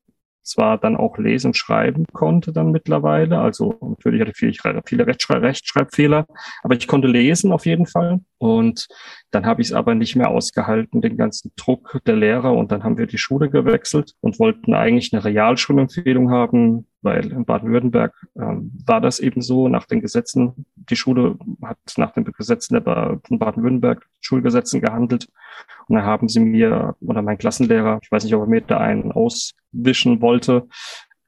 zwar 0.43 0.79
dann 0.79 0.97
auch 0.97 1.19
lesen, 1.19 1.55
schreiben 1.55 2.07
konnte 2.12 2.52
dann 2.52 2.73
mittlerweile. 2.73 3.38
Also 3.38 3.76
natürlich 3.81 4.21
hatte 4.21 4.31
ich 4.31 4.37
viele, 4.61 4.83
viele 4.85 5.07
Rechtschreib 5.07 5.43
Rechtschreibfehler, 5.43 6.26
aber 6.62 6.75
ich 6.75 6.88
konnte 6.88 7.09
lesen 7.09 7.52
auf 7.52 7.67
jeden 7.67 7.87
Fall. 7.87 8.21
Und 8.38 8.88
dann 9.31 9.47
habe 9.47 9.62
ich 9.62 9.69
es 9.69 9.75
aber 9.75 9.95
nicht 9.95 10.17
mehr 10.17 10.31
ausgehalten, 10.31 11.02
den 11.02 11.17
ganzen 11.17 11.52
Druck 11.57 12.00
der 12.07 12.17
Lehrer. 12.17 12.52
Und 12.55 12.73
dann 12.73 12.83
haben 12.83 12.99
wir 12.99 13.07
die 13.07 13.19
Schule 13.19 13.50
gewechselt 13.50 14.14
und 14.21 14.38
wollten 14.38 14.75
eigentlich 14.75 15.12
eine 15.12 15.25
Realschulempfehlung 15.25 16.31
haben, 16.31 16.87
weil 17.02 17.31
in 17.31 17.45
Baden-Württemberg 17.45 18.14
ähm, 18.37 18.73
war 18.87 19.00
das 19.00 19.21
eben 19.21 19.43
so 19.43 19.69
nach 19.69 19.87
den 19.87 20.00
Gesetzen. 20.00 20.67
Die 20.75 20.97
Schule 20.97 21.37
hat 21.62 21.79
nach 21.97 22.12
den 22.12 22.25
Gesetzen 22.25 22.75
der 22.75 22.81
ba 22.81 23.21
Baden-Württemberg 23.29 24.07
Schulgesetzen 24.21 24.81
gehandelt. 24.81 25.29
Und 25.88 25.97
da 25.97 26.02
haben 26.02 26.29
sie 26.29 26.40
mir 26.40 26.97
oder 27.00 27.23
mein 27.23 27.38
Klassenlehrer, 27.38 28.00
ich 28.02 28.11
weiß 28.11 28.25
nicht, 28.25 28.35
ob 28.35 28.43
er 28.43 28.49
mir 28.49 28.61
da 28.61 28.79
einen 28.79 29.12
auswischen 29.12 30.21
wollte, 30.21 30.69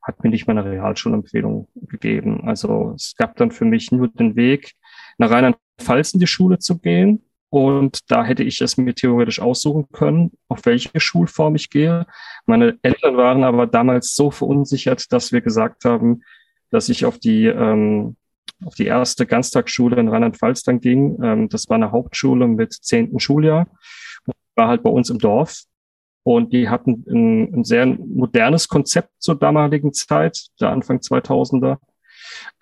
hat 0.02 0.22
mir 0.22 0.30
nicht 0.30 0.46
mal 0.46 0.58
eine 0.58 0.70
Realschulempfehlung 0.70 1.68
gegeben. 1.74 2.42
Also 2.46 2.92
es 2.96 3.14
gab 3.16 3.36
dann 3.36 3.50
für 3.50 3.64
mich 3.64 3.92
nur 3.92 4.08
den 4.08 4.36
Weg, 4.36 4.72
nach 5.18 5.30
Rheinland-Pfalz 5.30 6.14
in 6.14 6.20
die 6.20 6.26
Schule 6.26 6.58
zu 6.58 6.78
gehen. 6.78 7.24
Und 7.50 8.10
da 8.10 8.24
hätte 8.24 8.42
ich 8.42 8.60
es 8.62 8.78
mir 8.78 8.94
theoretisch 8.94 9.38
aussuchen 9.38 9.86
können, 9.92 10.32
auf 10.48 10.64
welche 10.64 10.98
Schulform 10.98 11.54
ich 11.54 11.68
gehe. 11.68 12.06
Meine 12.46 12.78
Eltern 12.82 13.16
waren 13.18 13.44
aber 13.44 13.66
damals 13.66 14.16
so 14.16 14.30
verunsichert, 14.30 15.12
dass 15.12 15.32
wir 15.32 15.42
gesagt 15.42 15.84
haben, 15.84 16.22
dass 16.70 16.88
ich 16.88 17.04
auf 17.04 17.18
die, 17.18 17.46
ähm, 17.46 18.16
auf 18.64 18.74
die 18.74 18.86
erste 18.86 19.26
Ganztagsschule 19.26 20.00
in 20.00 20.08
Rheinland-Pfalz 20.08 20.62
dann 20.62 20.80
ging. 20.80 21.22
Ähm, 21.22 21.48
das 21.50 21.68
war 21.68 21.76
eine 21.76 21.92
Hauptschule 21.92 22.48
mit 22.48 22.72
zehnten 22.72 23.20
Schuljahr. 23.20 23.66
War 24.54 24.68
halt 24.68 24.82
bei 24.82 24.90
uns 24.90 25.11
im 25.11 25.18
Dorf. 25.18 25.64
Und 26.25 26.52
die 26.52 26.68
hatten 26.68 27.04
ein, 27.09 27.54
ein 27.54 27.64
sehr 27.64 27.87
modernes 27.87 28.68
Konzept 28.68 29.11
zur 29.18 29.35
damaligen 29.35 29.92
Zeit, 29.92 30.47
der 30.61 30.71
Anfang 30.71 30.99
2000er. 30.99 31.78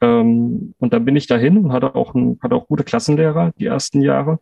Ähm, 0.01 0.75
und 0.79 0.93
dann 0.93 1.05
bin 1.05 1.17
ich 1.17 1.27
dahin 1.27 1.59
und 1.59 1.73
hatte 1.73 1.95
auch, 1.95 2.15
ein, 2.15 2.39
hatte 2.43 2.55
auch 2.55 2.67
gute 2.69 2.85
Klassenlehrer 2.85 3.53
die 3.59 3.67
ersten 3.67 4.01
Jahre. 4.01 4.39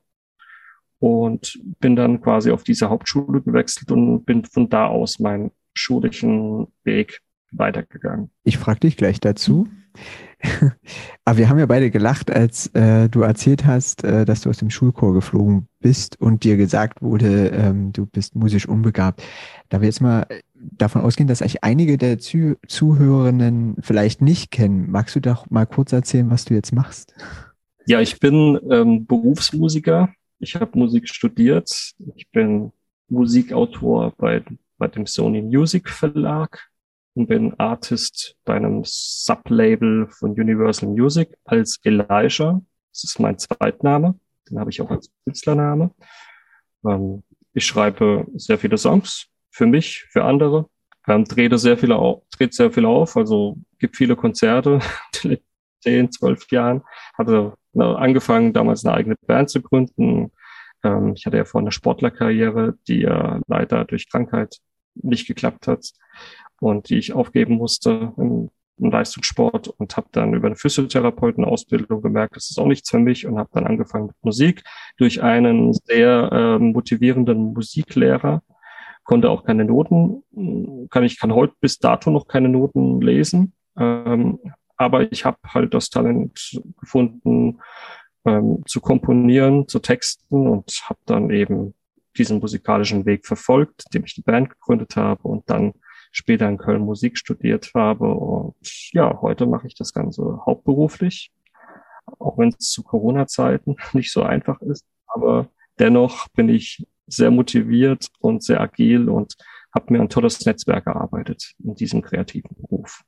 Und 1.01 1.61
bin 1.81 1.95
dann 1.97 2.21
quasi 2.21 2.51
auf 2.51 2.65
diese 2.65 2.91
Hauptschule 2.91 3.41
gewechselt 3.41 3.91
und 3.93 4.25
bin 4.25 4.45
von 4.45 4.69
da 4.69 4.87
aus 4.87 5.21
meinen 5.21 5.53
schulischen 5.75 6.69
Weg 6.83 7.21
weitergegangen. 7.53 8.31
Ich 8.45 8.59
frage 8.59 8.81
dich 8.81 8.97
gleich 8.97 9.21
dazu. 9.21 9.69
Aber 11.25 11.39
wir 11.39 11.49
haben 11.49 11.59
ja 11.59 11.67
beide 11.67 11.91
gelacht, 11.91 12.31
als 12.31 12.69
äh, 12.75 13.09
du 13.09 13.23
erzählt 13.23 13.67
hast, 13.67 14.05
äh, 14.05 14.25
dass 14.25 14.43
du 14.43 14.51
aus 14.51 14.59
dem 14.59 14.71
Schulchor 14.71 15.13
geflogen 15.13 15.69
bist 15.81 16.21
und 16.21 16.45
dir 16.45 16.57
gesagt 16.57 17.03
wurde, 17.03 17.49
ähm, 17.49 17.93
du 17.93 18.07
bist 18.07 18.37
musisch 18.37 18.69
unbegabt. 18.69 19.23
Da 19.69 19.81
wir 19.81 19.89
jetzt 19.89 20.01
mal 20.01 20.27
davon 20.55 21.03
ausgehen, 21.03 21.29
dass 21.29 21.43
eigentlich 21.43 21.65
einige 21.65 21.99
der 21.99 22.19
Zuh 22.19 22.55
Zuhörenden 22.67 23.77
vielleicht 23.81 24.23
nicht 24.23 24.51
kennen, 24.51 24.91
magst 24.91 25.17
du 25.17 25.21
doch 25.21 25.51
mal 25.51 25.67
kurz 25.67 25.93
erzählen, 25.93 26.31
was 26.31 26.45
du 26.45 26.55
jetzt 26.55 26.73
machst? 26.73 27.15
Ja, 27.87 28.01
ich 28.01 28.21
bin 28.21 28.59
ähm, 28.71 29.07
Berufsmusiker. 29.07 30.11
Ich 30.39 30.55
habe 30.55 30.79
Musik 30.79 31.09
studiert. 31.09 31.95
Ich 32.15 32.31
bin 32.31 32.71
Musikautor 33.09 34.13
bei, 34.17 34.45
bei 34.77 34.89
dem 34.89 35.07
Sony 35.07 35.43
Music 35.43 35.89
Verlag 35.89 36.68
und 37.19 37.27
bin 37.27 37.53
Artist 37.59 38.37
bei 38.45 38.55
einem 38.55 38.83
Sublabel 38.85 40.07
von 40.09 40.31
Universal 40.31 40.89
Music 40.89 41.37
als 41.45 41.81
Elijah. 41.83 42.63
Das 42.93 43.03
ist 43.03 43.19
mein 43.19 43.37
Zweitname. 43.37 44.19
Den 44.49 44.61
habe 44.61 44.71
ich 44.71 44.81
auch 44.81 44.91
als 44.91 45.11
Künstlername. 45.25 45.91
Ähm, 46.87 47.25
ich 47.55 47.67
schreibe 47.67 48.25
sehr 48.37 48.57
viele 48.57 48.79
Songs 48.79 49.27
für 49.51 49.67
mich, 49.67 50.07
für 50.11 50.25
andere. 50.25 50.67
Ähm, 51.09 51.25
drehe 51.25 51.59
sehr 51.59 51.77
viele 51.77 51.97
auf, 51.97 52.23
dreht 52.31 52.55
sehr 52.55 52.71
viel 52.71 52.87
auf, 52.87 53.17
also 53.17 53.57
gibt 53.81 53.97
viele 53.97 54.15
Konzerte. 54.15 54.79
zehn, 55.81 56.13
zwölf 56.13 56.49
Jahren. 56.53 56.83
Hatte 57.15 57.55
angefangen, 57.75 58.53
damals 58.53 58.85
eine 58.85 58.95
eigene 58.95 59.17
Band 59.27 59.51
zu 59.51 59.61
gründen. 59.61 60.31
Ähm, 60.85 61.15
ich 61.17 61.27
hatte 61.27 61.37
ja 61.37 61.45
vorher 61.45 61.65
eine 61.65 61.73
Sportlerkarriere, 61.73 62.79
die 62.87 63.01
ja 63.01 63.41
leider 63.49 63.85
durch 63.87 64.09
Krankheit 64.09 64.59
nicht 64.95 65.27
geklappt 65.27 65.67
hat 65.67 65.93
und 66.61 66.89
die 66.89 66.99
ich 66.99 67.13
aufgeben 67.13 67.55
musste 67.55 68.13
im, 68.17 68.51
im 68.79 68.91
Leistungssport 68.91 69.69
und 69.69 69.97
habe 69.97 70.09
dann 70.13 70.35
über 70.35 70.47
eine 70.47 70.57
Physiotherapeutenausbildung 70.57 72.03
gemerkt, 72.03 72.37
das 72.37 72.51
ist 72.51 72.59
auch 72.59 72.67
nichts 72.67 72.91
für 72.91 72.99
mich 72.99 73.27
und 73.27 73.39
habe 73.39 73.51
dann 73.53 73.67
angefangen 73.67 74.07
mit 74.07 74.17
Musik 74.23 74.63
durch 74.97 75.23
einen 75.23 75.73
sehr 75.73 76.31
äh, 76.33 76.59
motivierenden 76.59 77.53
Musiklehrer. 77.53 78.43
Konnte 79.05 79.31
auch 79.31 79.45
keine 79.45 79.65
Noten, 79.65 80.23
kann 80.91 81.05
ich 81.05 81.19
kann 81.19 81.35
heute 81.35 81.55
bis 81.61 81.79
dato 81.79 82.11
noch 82.11 82.27
keine 82.29 82.51
Noten 82.51 83.01
lesen, 83.01 83.55
ähm, 83.79 84.39
aber 84.77 85.11
ich 85.11 85.25
habe 85.25 85.39
halt 85.47 85.73
das 85.73 85.89
Talent 85.89 86.61
gefunden, 86.79 87.59
ähm, 88.25 88.63
zu 88.67 88.81
komponieren, 88.81 89.67
zu 89.67 89.79
texten 89.79 90.47
und 90.47 90.83
habe 90.89 91.01
dann 91.07 91.31
eben 91.31 91.75
diesen 92.17 92.41
musikalischen 92.41 93.07
Weg 93.07 93.27
verfolgt, 93.27 93.85
indem 93.87 94.05
ich 94.05 94.15
die 94.15 94.23
Band 94.23 94.51
gegründet 94.51 94.97
habe 94.97 95.23
und 95.27 95.49
dann 95.49 95.73
später 96.11 96.49
in 96.49 96.59
Köln 96.59 96.83
Musik 96.83 97.19
studiert 97.19 97.71
habe. 97.75 98.13
Und 98.13 98.57
ja, 98.93 99.21
heute 99.21 99.47
mache 99.47 99.67
ich 99.67 99.75
das 99.75 99.93
Ganze 99.93 100.41
hauptberuflich, 100.45 101.33
auch 102.19 102.39
wenn 102.39 102.51
es 102.51 102.71
zu 102.71 102.83
Corona-Zeiten 102.83 103.77
nicht 103.93 104.13
so 104.13 104.23
einfach 104.23 104.61
ist. 104.63 104.85
Aber 105.07 105.49
dennoch 105.79 106.29
bin 106.29 106.49
ich 106.49 106.87
sehr 107.07 107.31
motiviert 107.31 108.09
und 108.21 108.43
sehr 108.43 108.61
agil 108.61 109.09
und 109.09 109.35
habe 109.75 109.93
mir 109.93 110.01
ein 110.01 110.09
tolles 110.09 110.45
Netzwerk 110.45 110.87
erarbeitet 110.87 111.55
in 111.63 111.75
diesem 111.75 112.03
kreativen 112.03 112.51
Beruf. 112.57 113.03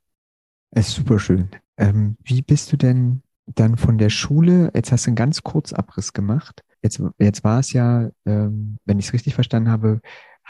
Es 0.71 0.89
ist 0.89 0.95
super 0.95 1.19
schön. 1.19 1.51
Ähm, 1.77 2.17
wie 2.23 2.43
bist 2.43 2.73
du 2.73 2.77
denn 2.77 3.23
dann 3.55 3.77
von 3.77 3.99
der 3.99 4.11
Schule, 4.11 4.71
jetzt 4.75 4.93
hast 4.93 5.07
du 5.07 5.11
einen 5.11 5.17
ganz 5.17 5.43
kurz 5.43 5.73
Abriss 5.73 6.13
gemacht. 6.13 6.63
Jetzt, 6.83 7.03
jetzt 7.19 7.45
war 7.45 7.61
es 7.61 7.73
ja, 7.73 8.11
ähm, 8.25 8.79
wenn 8.85 8.99
ich 8.99 9.07
es 9.07 9.13
richtig 9.13 9.35
verstanden 9.35 9.71
habe, 9.71 10.01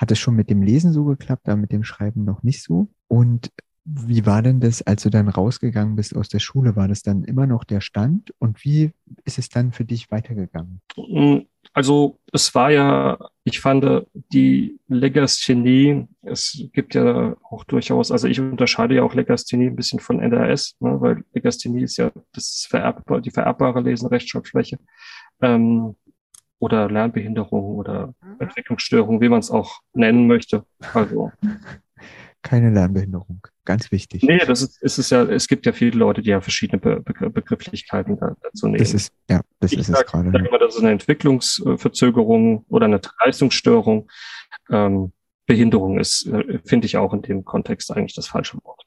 hat 0.01 0.11
es 0.11 0.19
schon 0.19 0.35
mit 0.35 0.49
dem 0.49 0.63
Lesen 0.63 0.95
so 0.95 1.05
geklappt, 1.05 1.47
aber 1.47 1.59
mit 1.59 1.73
dem 1.73 1.85
Schreiben 1.85 2.25
noch 2.25 2.43
nicht 2.43 2.63
so. 2.63 2.89
Und 3.07 3.51
wie 3.85 4.25
war 4.25 4.41
denn 4.41 4.61
das, 4.61 4.81
als 4.83 5.03
du 5.03 5.11
dann 5.11 5.29
rausgegangen 5.29 5.95
bist 5.95 6.17
aus 6.17 6.31
der 6.31 6.39
Schule? 6.39 6.75
War 6.75 6.89
das 6.89 7.03
dann 7.03 7.23
immer 7.25 7.47
noch 7.47 7.65
der 7.65 7.83
Stand? 7.83 8.33
Und 8.39 8.65
wie 8.65 8.93
ist 9.25 9.39
es 9.39 9.51
dann 9.51 9.73
für 9.73 9.85
dich 9.85 10.11
weitergegangen? 10.11 10.81
Mm, 10.97 11.41
also 11.75 12.19
es 12.33 12.55
war 12.55 12.71
ja, 12.71 13.19
ich 13.45 13.61
fand 13.61 14.07
die 14.33 14.79
Legasthenie, 14.89 16.07
es 16.23 16.65
gibt 16.73 16.95
ja 16.95 17.37
auch 17.51 17.65
durchaus, 17.65 18.11
also 18.11 18.27
ich 18.27 18.41
unterscheide 18.41 18.95
ja 18.95 19.03
auch 19.03 19.15
Legasthenie 19.15 19.67
ein 19.67 19.77
bisschen 19.77 20.01
von 20.01 20.21
NRS, 20.21 20.77
ne, 20.81 20.99
weil 21.01 21.25
Legasthenie 21.35 21.83
ist 21.83 21.99
ja 21.99 22.11
das 22.33 22.45
ist 22.45 22.67
vererbbar, 22.69 23.21
die 23.21 23.31
vererbbare 23.31 23.83
Lesen 23.83 24.09
Rechtschreibschwäche 24.09 24.79
ähm, 25.43 25.97
oder 26.61 26.89
Lernbehinderung 26.89 27.75
oder 27.75 28.15
mhm. 28.23 28.37
Entwicklungsstörung, 28.39 29.21
wie 29.21 29.29
man 29.29 29.41
es 29.41 29.51
auch 29.51 29.81
nennen 29.93 30.29
möchte. 30.29 30.65
Also 30.95 31.33
keine 32.43 32.71
Lernbehinderung. 32.71 33.41
Ganz 33.65 33.91
wichtig. 33.91 34.23
Nee, 34.23 34.39
das 34.39 34.63
ist, 34.63 34.83
ist 34.83 34.99
es 34.99 35.11
ja, 35.11 35.23
es 35.25 35.49
gibt 35.49 35.67
ja 35.67 35.73
viele 35.73 35.99
Leute, 35.99 36.23
die 36.23 36.31
ja 36.31 36.41
verschiedene 36.41 36.81
Be 36.81 37.01
Be 37.01 37.31
Begrifflichkeiten 37.31 38.19
da, 38.19 38.37
dazu 38.43 38.67
nehmen. 38.67 38.79
Das 38.79 38.95
ist, 38.95 39.13
ja, 39.29 39.41
das 39.59 39.73
ich 39.73 39.81
ist 39.81 39.87
sag, 39.87 40.07
es 40.07 40.13
gerade. 40.13 40.31
Sag 40.31 40.47
immer, 40.47 40.59
das 40.59 40.75
ist 40.77 40.81
eine 40.81 40.93
Entwicklungsverzögerung 40.93 42.65
oder 42.69 42.87
eine 42.87 43.01
Leistungsstörung. 43.25 44.11
Ähm, 44.71 45.13
Behinderung 45.47 45.99
ist, 45.99 46.27
äh, 46.27 46.61
finde 46.65 46.87
ich 46.87 46.97
auch 46.97 47.13
in 47.13 47.23
dem 47.23 47.45
Kontext 47.45 47.91
eigentlich 47.91 48.15
das 48.15 48.29
falsche 48.29 48.59
Wort. 48.65 48.85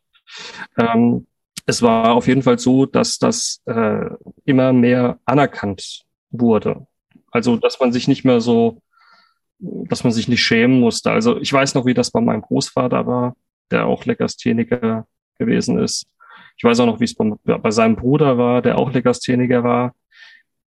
Ähm, 0.77 1.27
es 1.65 1.81
war 1.81 2.13
auf 2.13 2.27
jeden 2.27 2.43
Fall 2.43 2.59
so, 2.59 2.85
dass 2.85 3.17
das 3.17 3.61
äh, 3.65 4.09
immer 4.45 4.73
mehr 4.73 5.19
anerkannt 5.25 6.03
wurde. 6.29 6.87
Also, 7.33 7.57
dass 7.57 7.79
man 7.79 7.91
sich 7.91 8.07
nicht 8.07 8.23
mehr 8.23 8.41
so 8.41 8.81
dass 9.63 10.03
man 10.03 10.11
sich 10.11 10.27
nicht 10.27 10.43
schämen 10.43 10.79
musste. 10.79 11.11
Also 11.11 11.39
ich 11.39 11.51
weiß 11.51 11.75
noch, 11.75 11.85
wie 11.85 11.93
das 11.93 12.11
bei 12.11 12.21
meinem 12.21 12.41
Großvater 12.41 13.07
war, 13.07 13.35
der 13.71 13.85
auch 13.85 14.05
Legastheniker 14.05 15.07
gewesen 15.39 15.79
ist. 15.79 16.05
Ich 16.57 16.63
weiß 16.63 16.79
auch 16.81 16.85
noch, 16.85 16.99
wie 16.99 17.05
es 17.05 17.15
bei, 17.15 17.31
bei 17.57 17.71
seinem 17.71 17.95
Bruder 17.95 18.37
war, 18.37 18.61
der 18.61 18.77
auch 18.77 18.91
Legastheniker 18.91 19.63
war. 19.63 19.95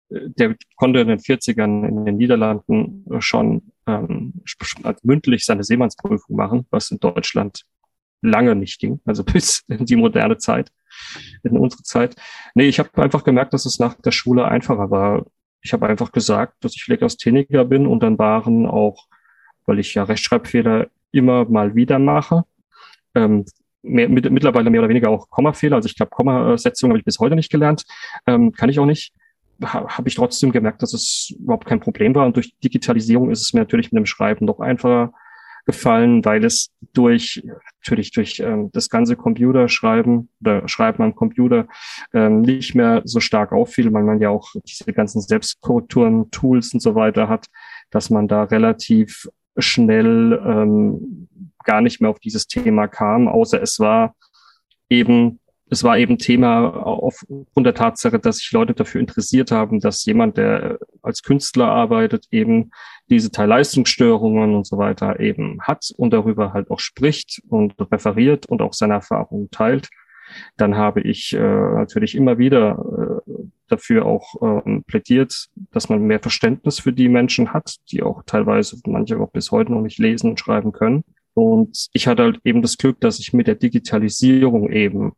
Der 0.10 0.56
konnte 0.76 1.02
in 1.02 1.08
den 1.08 1.20
40ern 1.20 1.88
in 1.88 2.06
den 2.06 2.18
Niederlanden 2.18 3.06
schon 3.20 3.72
ähm, 3.86 4.42
als 4.84 5.04
mündlich 5.04 5.46
seine 5.46 5.64
Seemannsprüfung 5.64 6.36
machen, 6.36 6.66
was 6.72 6.90
in 6.90 7.00
Deutschland 7.00 7.64
lange 8.22 8.56
nicht 8.56 8.80
ging, 8.80 9.00
also 9.06 9.24
bis 9.34 9.64
in 9.68 9.86
die 9.86 9.96
moderne 9.96 10.38
Zeit, 10.38 10.72
in 11.44 11.58
unsere 11.58 11.84
Zeit. 11.84 12.16
Nee, 12.56 12.68
ich 12.68 12.80
habe 12.80 12.90
einfach 13.02 13.24
gemerkt, 13.24 13.54
dass 13.54 13.68
es 13.68 13.78
nach 13.78 13.94
der 13.94 14.12
Schule 14.12 14.46
einfacher 14.46 14.90
war, 14.90 15.26
ich 15.62 15.74
habe 15.74 15.88
einfach 15.88 16.12
gesagt, 16.12 16.64
dass 16.64 16.76
ich 16.76 16.88
Legastheniker 16.88 17.66
bin 17.66 17.88
und 17.88 18.02
dann 18.02 18.18
waren 18.18 18.66
auch, 18.66 19.08
weil 19.66 19.80
ich 19.80 19.94
ja 19.94 20.04
Rechtschreibfehler 20.04 20.88
immer 21.12 21.46
mal 21.46 21.76
wieder 21.76 22.00
mache, 22.00 22.44
ähm, 23.16 23.46
mehr, 23.82 24.10
mit, 24.10 24.30
mittlerweile 24.32 24.70
mehr 24.70 24.82
oder 24.82 24.90
weniger 24.90 25.10
auch 25.10 25.30
Kommafehler. 25.30 25.78
Also 25.78 25.88
ich 25.88 25.96
glaube, 25.96 26.12
Kommasetzung 26.12 26.90
habe 26.90 27.00
ich 27.00 27.06
bis 27.06 27.20
heute 27.20 27.36
nicht 27.36 27.52
gelernt, 27.52 27.84
ähm, 28.28 28.52
kann 28.52 28.70
ich 28.70 28.80
auch 28.80 28.86
nicht. 28.86 29.14
Ha, 29.64 29.98
habe 29.98 30.08
ich 30.08 30.16
trotzdem 30.16 30.54
gemerkt, 30.54 30.82
dass 30.82 30.94
es 30.94 31.36
überhaupt 31.38 31.66
kein 31.66 31.82
Problem 31.82 32.16
war. 32.16 32.26
Und 32.26 32.38
durch 32.38 32.54
Digitalisierung 32.64 33.30
ist 33.30 33.42
es 33.42 33.54
mir 33.54 33.60
natürlich 33.60 33.92
mit 33.92 33.98
dem 33.98 34.06
Schreiben 34.06 34.46
noch 34.46 34.62
einfacher 34.62 35.12
gefallen, 35.66 36.24
weil 36.26 36.44
es 36.44 36.70
durch 36.94 37.44
natürlich 37.82 38.12
durch 38.12 38.40
ähm, 38.40 38.70
das 38.74 38.90
ganze 38.90 39.16
Computerschreiben 39.16 40.30
oder 40.42 40.68
Schreiben 40.68 41.04
am 41.04 41.16
Computer 41.16 41.68
ähm, 42.14 42.42
nicht 42.42 42.76
mehr 42.76 43.02
so 43.06 43.20
stark 43.20 43.52
auffiel, 43.52 43.92
weil 43.94 44.04
man 44.04 44.20
ja 44.20 44.30
auch 44.30 44.50
diese 44.68 44.92
ganzen 44.94 45.22
Selbstkorrekturen, 45.22 46.30
Tools 46.32 46.74
und 46.74 46.82
so 46.82 46.96
weiter 46.96 47.30
hat, 47.30 47.48
dass 47.90 48.10
man 48.10 48.28
da 48.28 48.44
relativ 48.44 49.28
schnell 49.58 50.42
ähm, 50.46 51.28
gar 51.64 51.82
nicht 51.82 52.02
mehr 52.02 52.10
auf 52.10 52.20
dieses 52.20 52.48
Thema 52.48 52.88
kam, 52.88 53.28
außer 53.28 53.62
es 53.62 53.80
war 53.80 54.16
eben 54.90 55.40
es 55.70 55.84
war 55.84 55.98
eben 55.98 56.18
Thema 56.18 56.68
aufgrund 56.86 57.66
der 57.66 57.76
Tatsache, 57.76 58.20
dass 58.20 58.38
sich 58.38 58.52
Leute 58.52 58.74
dafür 58.74 59.02
interessiert 59.02 59.52
haben, 59.52 59.80
dass 59.80 60.04
jemand, 60.06 60.38
der 60.38 60.80
als 61.04 61.22
Künstler 61.22 61.68
arbeitet, 61.68 62.26
eben 62.32 62.72
diese 63.10 63.32
Teilleistungsstörungen 63.32 64.56
und 64.56 64.66
so 64.66 64.78
weiter 64.78 65.20
eben 65.20 65.62
hat 65.62 65.92
und 65.98 66.12
darüber 66.12 66.54
halt 66.54 66.72
auch 66.72 66.80
spricht 66.80 67.42
und 67.50 67.76
referiert 67.92 68.48
und 68.48 68.62
auch 68.62 68.74
seine 68.74 68.96
Erfahrungen 68.96 69.52
teilt. 69.52 69.90
Dann 70.58 70.76
habe 70.76 71.02
ich 71.02 71.34
äh, 71.34 71.40
natürlich 71.40 72.16
immer 72.16 72.38
wieder 72.38 73.22
äh, 73.28 73.32
dafür 73.68 74.06
auch 74.06 74.64
äh, 74.66 74.82
plädiert, 74.82 75.50
dass 75.72 75.90
man 75.90 76.02
mehr 76.02 76.20
Verständnis 76.20 76.80
für 76.80 76.94
die 76.94 77.10
Menschen 77.10 77.54
hat, 77.54 77.78
die 77.92 78.04
auch 78.04 78.24
teilweise 78.26 78.78
manche 78.86 79.20
auch 79.20 79.32
bis 79.32 79.52
heute 79.52 79.72
noch 79.72 79.82
nicht 79.82 79.98
lesen 79.98 80.32
und 80.32 80.40
schreiben 80.40 80.72
können. 80.72 81.04
Und 81.34 81.88
ich 81.94 82.08
hatte 82.08 82.24
halt 82.24 82.42
eben 82.44 82.62
das 82.62 82.78
Glück, 82.78 83.00
dass 83.00 83.20
ich 83.20 83.34
mit 83.34 83.48
der 83.48 83.56
Digitalisierung 83.56 84.72
eben 84.72 85.14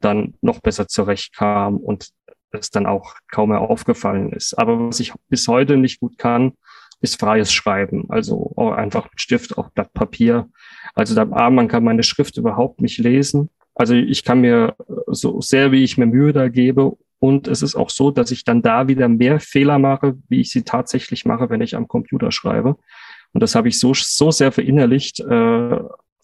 dann 0.00 0.34
noch 0.40 0.60
besser 0.60 0.88
zurechtkam 0.88 1.76
und 1.76 2.10
es 2.50 2.70
dann 2.70 2.86
auch 2.86 3.14
kaum 3.30 3.50
mehr 3.50 3.60
aufgefallen 3.60 4.32
ist. 4.32 4.58
Aber 4.58 4.88
was 4.88 5.00
ich 5.00 5.12
bis 5.28 5.48
heute 5.48 5.76
nicht 5.76 6.00
gut 6.00 6.18
kann, 6.18 6.52
ist 7.00 7.18
freies 7.18 7.52
Schreiben. 7.52 8.04
Also 8.08 8.54
einfach 8.56 9.10
mit 9.10 9.20
Stift 9.20 9.58
auf 9.58 9.72
Blatt 9.72 9.92
Papier. 9.92 10.48
Also 10.94 11.14
da, 11.14 11.22
A, 11.22 11.50
man 11.50 11.68
kann 11.68 11.84
meine 11.84 12.02
Schrift 12.02 12.36
überhaupt 12.36 12.80
nicht 12.80 12.98
lesen. 12.98 13.50
Also 13.74 13.94
ich 13.94 14.24
kann 14.24 14.40
mir 14.40 14.76
so 15.08 15.40
sehr, 15.40 15.72
wie 15.72 15.82
ich 15.82 15.98
mir 15.98 16.06
Mühe 16.06 16.32
da 16.32 16.48
gebe. 16.48 16.96
Und 17.18 17.48
es 17.48 17.62
ist 17.62 17.76
auch 17.76 17.90
so, 17.90 18.10
dass 18.10 18.30
ich 18.30 18.44
dann 18.44 18.62
da 18.62 18.88
wieder 18.88 19.08
mehr 19.08 19.40
Fehler 19.40 19.78
mache, 19.78 20.18
wie 20.28 20.40
ich 20.40 20.50
sie 20.50 20.62
tatsächlich 20.62 21.24
mache, 21.24 21.50
wenn 21.50 21.60
ich 21.60 21.76
am 21.76 21.88
Computer 21.88 22.32
schreibe. 22.32 22.76
Und 23.32 23.42
das 23.42 23.54
habe 23.54 23.68
ich 23.68 23.78
so, 23.78 23.94
so 23.94 24.30
sehr 24.30 24.52
verinnerlicht, 24.52 25.20
äh, 25.20 25.78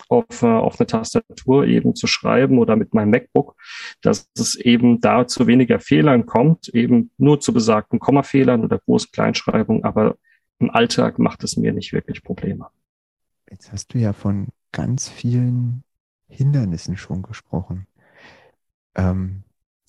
auf, 0.08 0.42
äh, 0.42 0.46
auf 0.46 0.78
eine 0.78 0.86
Tastatur 0.86 1.66
eben 1.66 1.94
zu 1.94 2.06
schreiben 2.06 2.58
oder 2.58 2.76
mit 2.76 2.94
meinem 2.94 3.10
MacBook, 3.10 3.56
dass 4.02 4.28
es 4.36 4.54
eben 4.54 5.00
da 5.00 5.26
zu 5.26 5.46
weniger 5.46 5.80
Fehlern 5.80 6.26
kommt, 6.26 6.68
eben 6.68 7.10
nur 7.18 7.40
zu 7.40 7.52
besagten 7.52 7.98
Kommafehlern 7.98 8.64
oder 8.64 8.78
großen 8.78 9.10
Kleinschreibungen, 9.12 9.84
aber 9.84 10.16
im 10.58 10.70
Alltag 10.70 11.18
macht 11.18 11.44
es 11.44 11.56
mir 11.56 11.72
nicht 11.72 11.92
wirklich 11.92 12.22
Probleme. 12.22 12.68
Jetzt 13.50 13.72
hast 13.72 13.94
du 13.94 13.98
ja 13.98 14.12
von 14.12 14.48
ganz 14.72 15.08
vielen 15.08 15.82
Hindernissen 16.28 16.96
schon 16.96 17.22
gesprochen. 17.22 17.86
Ähm, 18.94 19.44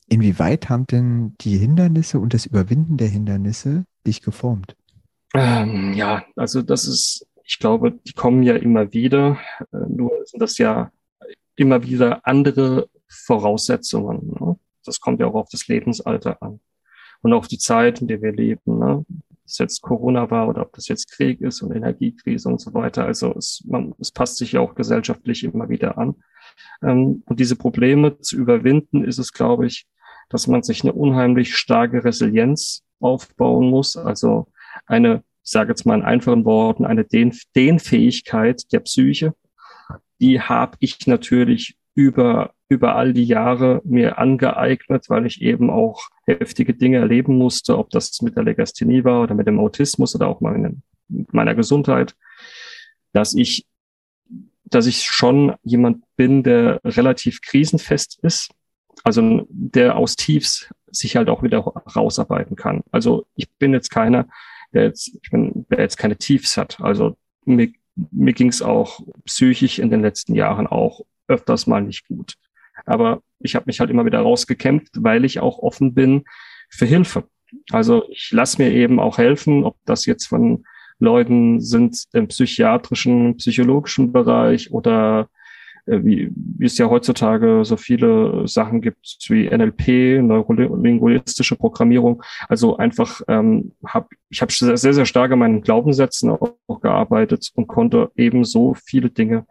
inwieweit 0.08 0.70
haben 0.70 0.88
denn 0.88 1.36
die 1.42 1.58
Hindernisse 1.58 2.20
und 2.20 2.34
das 2.34 2.46
Überwinden 2.46 2.98
der 2.98 3.08
Hindernisse 3.08 3.86
dich 4.06 4.22
geformt? 4.22 4.76
Ähm, 5.36 5.94
ja, 5.94 6.24
also 6.36 6.62
das 6.62 6.86
ist 6.86 7.28
ich 7.50 7.58
glaube, 7.58 7.92
die 7.92 8.14
kommen 8.14 8.44
ja 8.44 8.56
immer 8.56 8.94
wieder, 8.94 9.40
äh, 9.74 9.78
nur 9.90 10.12
sind 10.26 10.40
das 10.40 10.60
ja 10.60 10.92
immer 11.56 11.84
wieder 11.84 12.26
andere 12.26 12.88
Voraussetzungen. 13.08 14.36
Ne? 14.40 14.60
Das 14.86 15.00
kommt 15.00 15.20
ja 15.20 15.26
auch 15.26 15.34
auf 15.34 15.50
das 15.52 15.68
Lebensalter 15.68 16.42
an 16.44 16.60
und 17.22 17.34
auf 17.34 17.48
die 17.48 17.58
Zeit, 17.58 18.02
in 18.02 18.08
der 18.08 18.22
wir 18.22 18.34
leben. 18.34 18.78
Ne? 18.78 19.04
Ob 19.08 19.44
das 19.44 19.58
jetzt 19.58 19.82
Corona 19.82 20.30
war 20.30 20.48
oder 20.48 20.62
ob 20.62 20.74
das 20.74 20.88
jetzt 20.88 21.12
Krieg 21.12 21.42
ist 21.42 21.64
und 21.64 21.76
Energiekrise 21.76 22.48
und 22.48 22.62
so 22.62 22.72
weiter. 22.76 23.06
Also 23.06 23.34
es, 23.36 23.64
man, 23.68 23.96
es 23.98 24.12
passt 24.12 24.38
sich 24.38 24.52
ja 24.52 24.60
auch 24.60 24.76
gesellschaftlich 24.76 25.44
immer 25.44 25.70
wieder 25.70 25.98
an. 25.98 26.16
Ähm, 26.84 27.24
und 27.26 27.40
diese 27.40 27.56
Probleme 27.56 28.20
zu 28.20 28.38
überwinden, 28.38 29.04
ist 29.04 29.18
es, 29.18 29.34
glaube 29.34 29.66
ich, 29.66 29.88
dass 30.30 30.46
man 30.46 30.62
sich 30.62 30.84
eine 30.84 30.94
unheimlich 30.94 31.58
starke 31.58 32.04
Resilienz 32.04 32.84
aufbauen 33.00 33.72
muss, 33.72 33.98
also 33.98 34.52
eine 34.86 35.24
ich 35.50 35.54
sage 35.54 35.72
jetzt 35.72 35.84
mal 35.88 35.96
in 35.96 36.06
einfachen 36.06 36.46
Worten, 36.46 36.86
eine 36.86 37.06
Den 37.06 37.36
Dehnfähigkeit 37.56 38.72
der 38.72 38.82
Psyche. 38.82 39.34
Die 40.22 40.40
habe 40.40 40.78
ich 40.80 41.08
natürlich 41.08 41.76
über, 41.96 42.54
über 42.68 42.96
all 42.96 43.14
die 43.14 43.24
Jahre 43.24 43.82
mir 43.84 44.20
angeeignet, 44.20 45.10
weil 45.10 45.26
ich 45.26 45.42
eben 45.42 45.72
auch 45.72 46.04
heftige 46.28 46.76
Dinge 46.76 46.98
erleben 46.98 47.36
musste, 47.36 47.80
ob 47.80 47.90
das 47.90 48.22
mit 48.22 48.36
der 48.36 48.44
Legasthenie 48.44 49.04
war 49.04 49.24
oder 49.24 49.34
mit 49.34 49.48
dem 49.48 49.60
Autismus 49.60 50.14
oder 50.14 50.28
auch 50.28 50.40
meine, 50.40 50.76
mit 51.08 51.34
meiner 51.34 51.56
Gesundheit, 51.56 52.16
dass 53.14 53.34
ich, 53.34 53.66
dass 54.66 54.86
ich 54.86 55.02
schon 55.02 55.56
jemand 55.64 56.04
bin, 56.16 56.44
der 56.44 56.80
relativ 56.86 57.42
krisenfest 57.42 58.20
ist, 58.22 58.52
also 59.04 59.48
der 59.50 59.98
aus 59.98 60.16
Tiefs 60.16 60.70
sich 60.92 61.16
halt 61.16 61.28
auch 61.28 61.42
wieder 61.42 61.58
rausarbeiten 61.58 62.56
kann. 62.56 62.84
Also 62.92 63.26
ich 63.34 63.50
bin 63.58 63.74
jetzt 63.74 63.90
keiner, 63.90 64.28
der 64.74 64.84
jetzt, 64.84 65.18
ich 65.22 65.30
bin, 65.32 65.66
der 65.70 65.80
jetzt 65.80 65.98
keine 65.98 66.18
Tiefs 66.18 66.58
hat. 66.58 66.80
Also 66.82 67.18
mir, 67.46 67.72
mir 68.12 68.34
ging 68.34 68.50
es 68.50 68.62
auch 68.62 69.02
psychisch 69.26 69.80
in 69.80 69.90
den 69.90 70.02
letzten 70.02 70.36
Jahren 70.36 70.68
auch 70.68 71.02
öfters 71.28 71.68
mal 71.68 71.82
nicht 71.82 72.08
gut. 72.08 72.36
Aber 72.86 73.22
ich 73.40 73.56
habe 73.56 73.66
mich 73.68 73.80
halt 73.80 73.90
immer 73.90 74.06
wieder 74.06 74.20
rausgekämpft, 74.20 75.04
weil 75.04 75.26
ich 75.26 75.40
auch 75.40 75.60
offen 75.60 75.94
bin 75.94 76.24
für 76.70 76.86
Hilfe. 76.86 77.26
Also 77.72 78.08
ich 78.10 78.32
lasse 78.32 78.62
mir 78.62 78.72
eben 78.72 79.00
auch 79.00 79.18
helfen, 79.18 79.64
ob 79.64 79.78
das 79.86 80.06
jetzt 80.06 80.28
von 80.28 80.66
Leuten 81.00 81.62
sind 81.62 82.04
im 82.14 82.28
psychiatrischen, 82.28 83.38
psychologischen 83.38 84.12
Bereich 84.12 84.72
oder 84.72 85.30
wie, 85.90 86.32
wie 86.36 86.66
es 86.66 86.78
ja 86.78 86.90
heutzutage 86.90 87.64
so 87.66 87.78
viele 87.78 88.48
Sachen 88.48 88.82
gibt 88.82 89.18
wie 89.30 89.50
NLP, 89.50 90.22
neurolinguistische 90.22 91.56
Programmierung. 91.56 92.24
Also 92.48 92.78
einfach 92.78 93.22
ähm, 93.28 93.74
habe 93.86 94.08
ich 94.30 94.42
habe 94.42 94.52
sehr, 94.52 94.78
sehr 94.78 95.06
stark 95.06 95.32
an 95.32 95.40
meinen 95.40 95.62
Glaubenssätzen 95.62 96.30
auch, 96.30 96.54
auch 96.68 96.82
gearbeitet 96.82 97.50
und 97.56 97.68
konnte 97.68 98.12
eben 98.16 98.44
so 98.44 98.76
viele 98.76 99.10
Dinge 99.10 99.46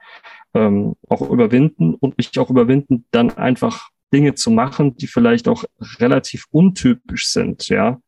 ähm, 0.55 0.95
auch 1.09 1.29
überwinden 1.29 1.95
und 1.95 2.17
mich 2.17 2.39
auch 2.39 2.51
überwinden, 2.51 3.05
dann 3.11 3.37
einfach 3.37 3.91
Dinge 4.13 4.35
zu 4.35 4.51
machen, 4.51 4.97
die 4.97 5.07
vielleicht 5.07 5.49
auch 5.49 5.65
relativ 5.99 6.47
untypisch 6.51 7.29
sind, 7.29 7.69
ja. 7.69 8.01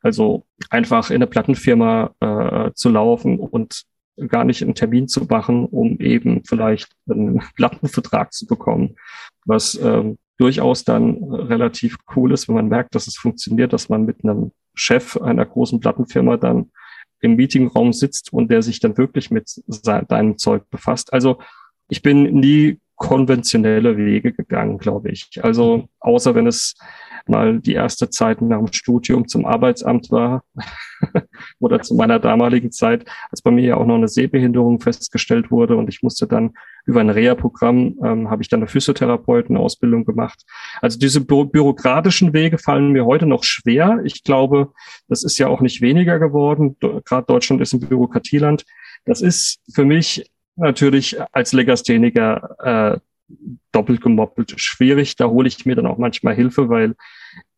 Also 0.00 0.44
einfach 0.68 1.08
in 1.08 1.16
eine 1.16 1.26
Plattenfirma 1.26 2.10
äh, 2.20 2.72
zu 2.74 2.90
laufen 2.90 3.38
und 3.38 3.84
gar 4.28 4.44
nicht 4.44 4.62
einen 4.62 4.74
Termin 4.74 5.08
zu 5.08 5.24
machen, 5.24 5.66
um 5.66 5.98
eben 5.98 6.42
vielleicht 6.44 6.92
einen 7.08 7.42
Plattenvertrag 7.56 8.32
zu 8.32 8.46
bekommen, 8.46 8.96
was 9.44 9.78
ähm, 9.82 10.18
durchaus 10.38 10.84
dann 10.84 11.22
relativ 11.24 11.96
cool 12.16 12.32
ist, 12.32 12.48
wenn 12.48 12.56
man 12.56 12.68
merkt, 12.68 12.94
dass 12.94 13.06
es 13.06 13.16
funktioniert, 13.16 13.72
dass 13.72 13.88
man 13.88 14.04
mit 14.04 14.24
einem 14.24 14.52
Chef 14.74 15.16
einer 15.16 15.46
großen 15.46 15.80
Plattenfirma 15.80 16.36
dann 16.36 16.70
im 17.20 17.36
Meetingraum 17.36 17.92
sitzt 17.92 18.32
und 18.32 18.50
der 18.50 18.62
sich 18.62 18.80
dann 18.80 18.98
wirklich 18.98 19.30
mit 19.30 19.62
deinem 20.08 20.36
Zeug 20.38 20.68
befasst. 20.70 21.12
Also 21.12 21.38
ich 21.88 22.02
bin 22.02 22.24
nie 22.24 22.80
konventionelle 22.96 23.96
Wege 23.96 24.32
gegangen, 24.32 24.78
glaube 24.78 25.10
ich. 25.10 25.30
Also 25.42 25.88
außer 26.00 26.34
wenn 26.34 26.46
es 26.46 26.74
mal 27.26 27.60
die 27.60 27.72
erste 27.72 28.10
Zeit 28.10 28.42
nach 28.42 28.58
dem 28.58 28.72
Studium 28.72 29.28
zum 29.28 29.46
Arbeitsamt 29.46 30.10
war 30.10 30.44
oder 31.58 31.80
zu 31.80 31.94
meiner 31.94 32.18
damaligen 32.18 32.70
Zeit, 32.70 33.06
als 33.30 33.42
bei 33.42 33.50
mir 33.50 33.64
ja 33.64 33.76
auch 33.76 33.86
noch 33.86 33.96
eine 33.96 34.08
Sehbehinderung 34.08 34.80
festgestellt 34.80 35.50
wurde 35.50 35.76
und 35.76 35.88
ich 35.88 36.02
musste 36.02 36.26
dann 36.26 36.52
über 36.86 37.00
ein 37.00 37.10
Reha-Programm, 37.10 37.96
ähm, 38.04 38.30
habe 38.30 38.42
ich 38.42 38.48
dann 38.48 38.60
eine 38.60 38.66
Physiotherapeutenausbildung 38.66 40.04
gemacht. 40.04 40.44
Also 40.82 40.98
diese 40.98 41.22
bü 41.22 41.46
bürokratischen 41.46 42.32
Wege 42.32 42.58
fallen 42.58 42.92
mir 42.92 43.06
heute 43.06 43.26
noch 43.26 43.44
schwer. 43.44 44.00
Ich 44.04 44.22
glaube, 44.22 44.72
das 45.08 45.24
ist 45.24 45.38
ja 45.38 45.48
auch 45.48 45.60
nicht 45.60 45.80
weniger 45.80 46.18
geworden. 46.18 46.76
Gerade 46.80 47.26
Deutschland 47.26 47.62
ist 47.62 47.72
ein 47.72 47.80
Bürokratieland. 47.80 48.64
Das 49.06 49.22
ist 49.22 49.60
für 49.74 49.84
mich 49.84 50.30
natürlich 50.56 51.16
als 51.32 51.52
Legastheniker 51.52 52.96
äh, 52.96 53.00
doppelt 53.72 54.00
gemoppelt 54.02 54.54
schwierig. 54.56 55.16
Da 55.16 55.26
hole 55.28 55.48
ich 55.48 55.64
mir 55.66 55.74
dann 55.74 55.86
auch 55.86 55.98
manchmal 55.98 56.34
Hilfe, 56.34 56.68
weil 56.68 56.94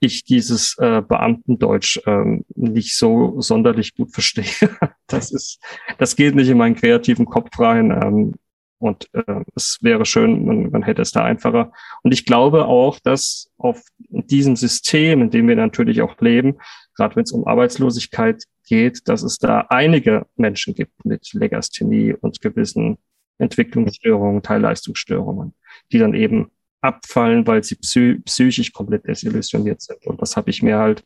ich 0.01 0.25
dieses 0.25 0.77
äh, 0.79 1.03
Beamtendeutsch 1.03 2.01
ähm, 2.07 2.45
nicht 2.55 2.97
so 2.97 3.41
sonderlich 3.41 3.95
gut 3.95 4.13
verstehe. 4.13 4.71
das 5.07 5.31
ist, 5.33 5.61
das 5.99 6.17
geht 6.17 6.35
nicht 6.35 6.49
in 6.49 6.59
meinen 6.59 6.77
kreativen 6.77 7.27
Kopf 7.27 7.59
rein. 7.59 7.91
Ähm, 7.91 8.35
und 8.79 9.09
äh, 9.15 9.43
es 9.55 9.79
wäre 9.81 10.05
schön, 10.05 10.45
man, 10.45 10.71
man 10.71 10.83
hätte 10.83 11.03
es 11.03 11.11
da 11.11 11.25
einfacher. 11.25 11.73
Und 12.03 12.13
ich 12.13 12.27
glaube 12.27 12.67
auch, 12.67 12.99
dass 13.01 13.51
auf 13.57 13.83
diesem 13.99 14.55
System, 14.55 15.23
in 15.23 15.31
dem 15.31 15.49
wir 15.49 15.57
natürlich 15.57 16.03
auch 16.03 16.21
leben, 16.21 16.59
gerade 16.95 17.17
wenn 17.17 17.25
es 17.25 17.33
um 17.33 17.47
Arbeitslosigkeit 17.47 18.45
geht, 18.67 19.09
dass 19.09 19.23
es 19.23 19.39
da 19.39 19.67
einige 19.71 20.27
Menschen 20.37 20.75
gibt 20.75 21.05
mit 21.05 21.33
Legasthenie 21.33 22.15
und 22.15 22.41
gewissen 22.41 22.99
Entwicklungsstörungen, 23.39 24.43
Teilleistungsstörungen, 24.43 25.55
die 25.93 25.99
dann 25.99 26.15
eben 26.15 26.51
abfallen, 26.81 27.47
weil 27.47 27.65
sie 27.65 27.77
psy 27.77 28.21
psychisch 28.25 28.73
komplett 28.73 29.07
desillusioniert 29.07 29.81
sind. 29.81 30.07
Und 30.07 30.21
das 30.21 30.37
habe 30.37 30.51
ich 30.51 30.63
mir 30.63 30.79
halt, 30.79 31.05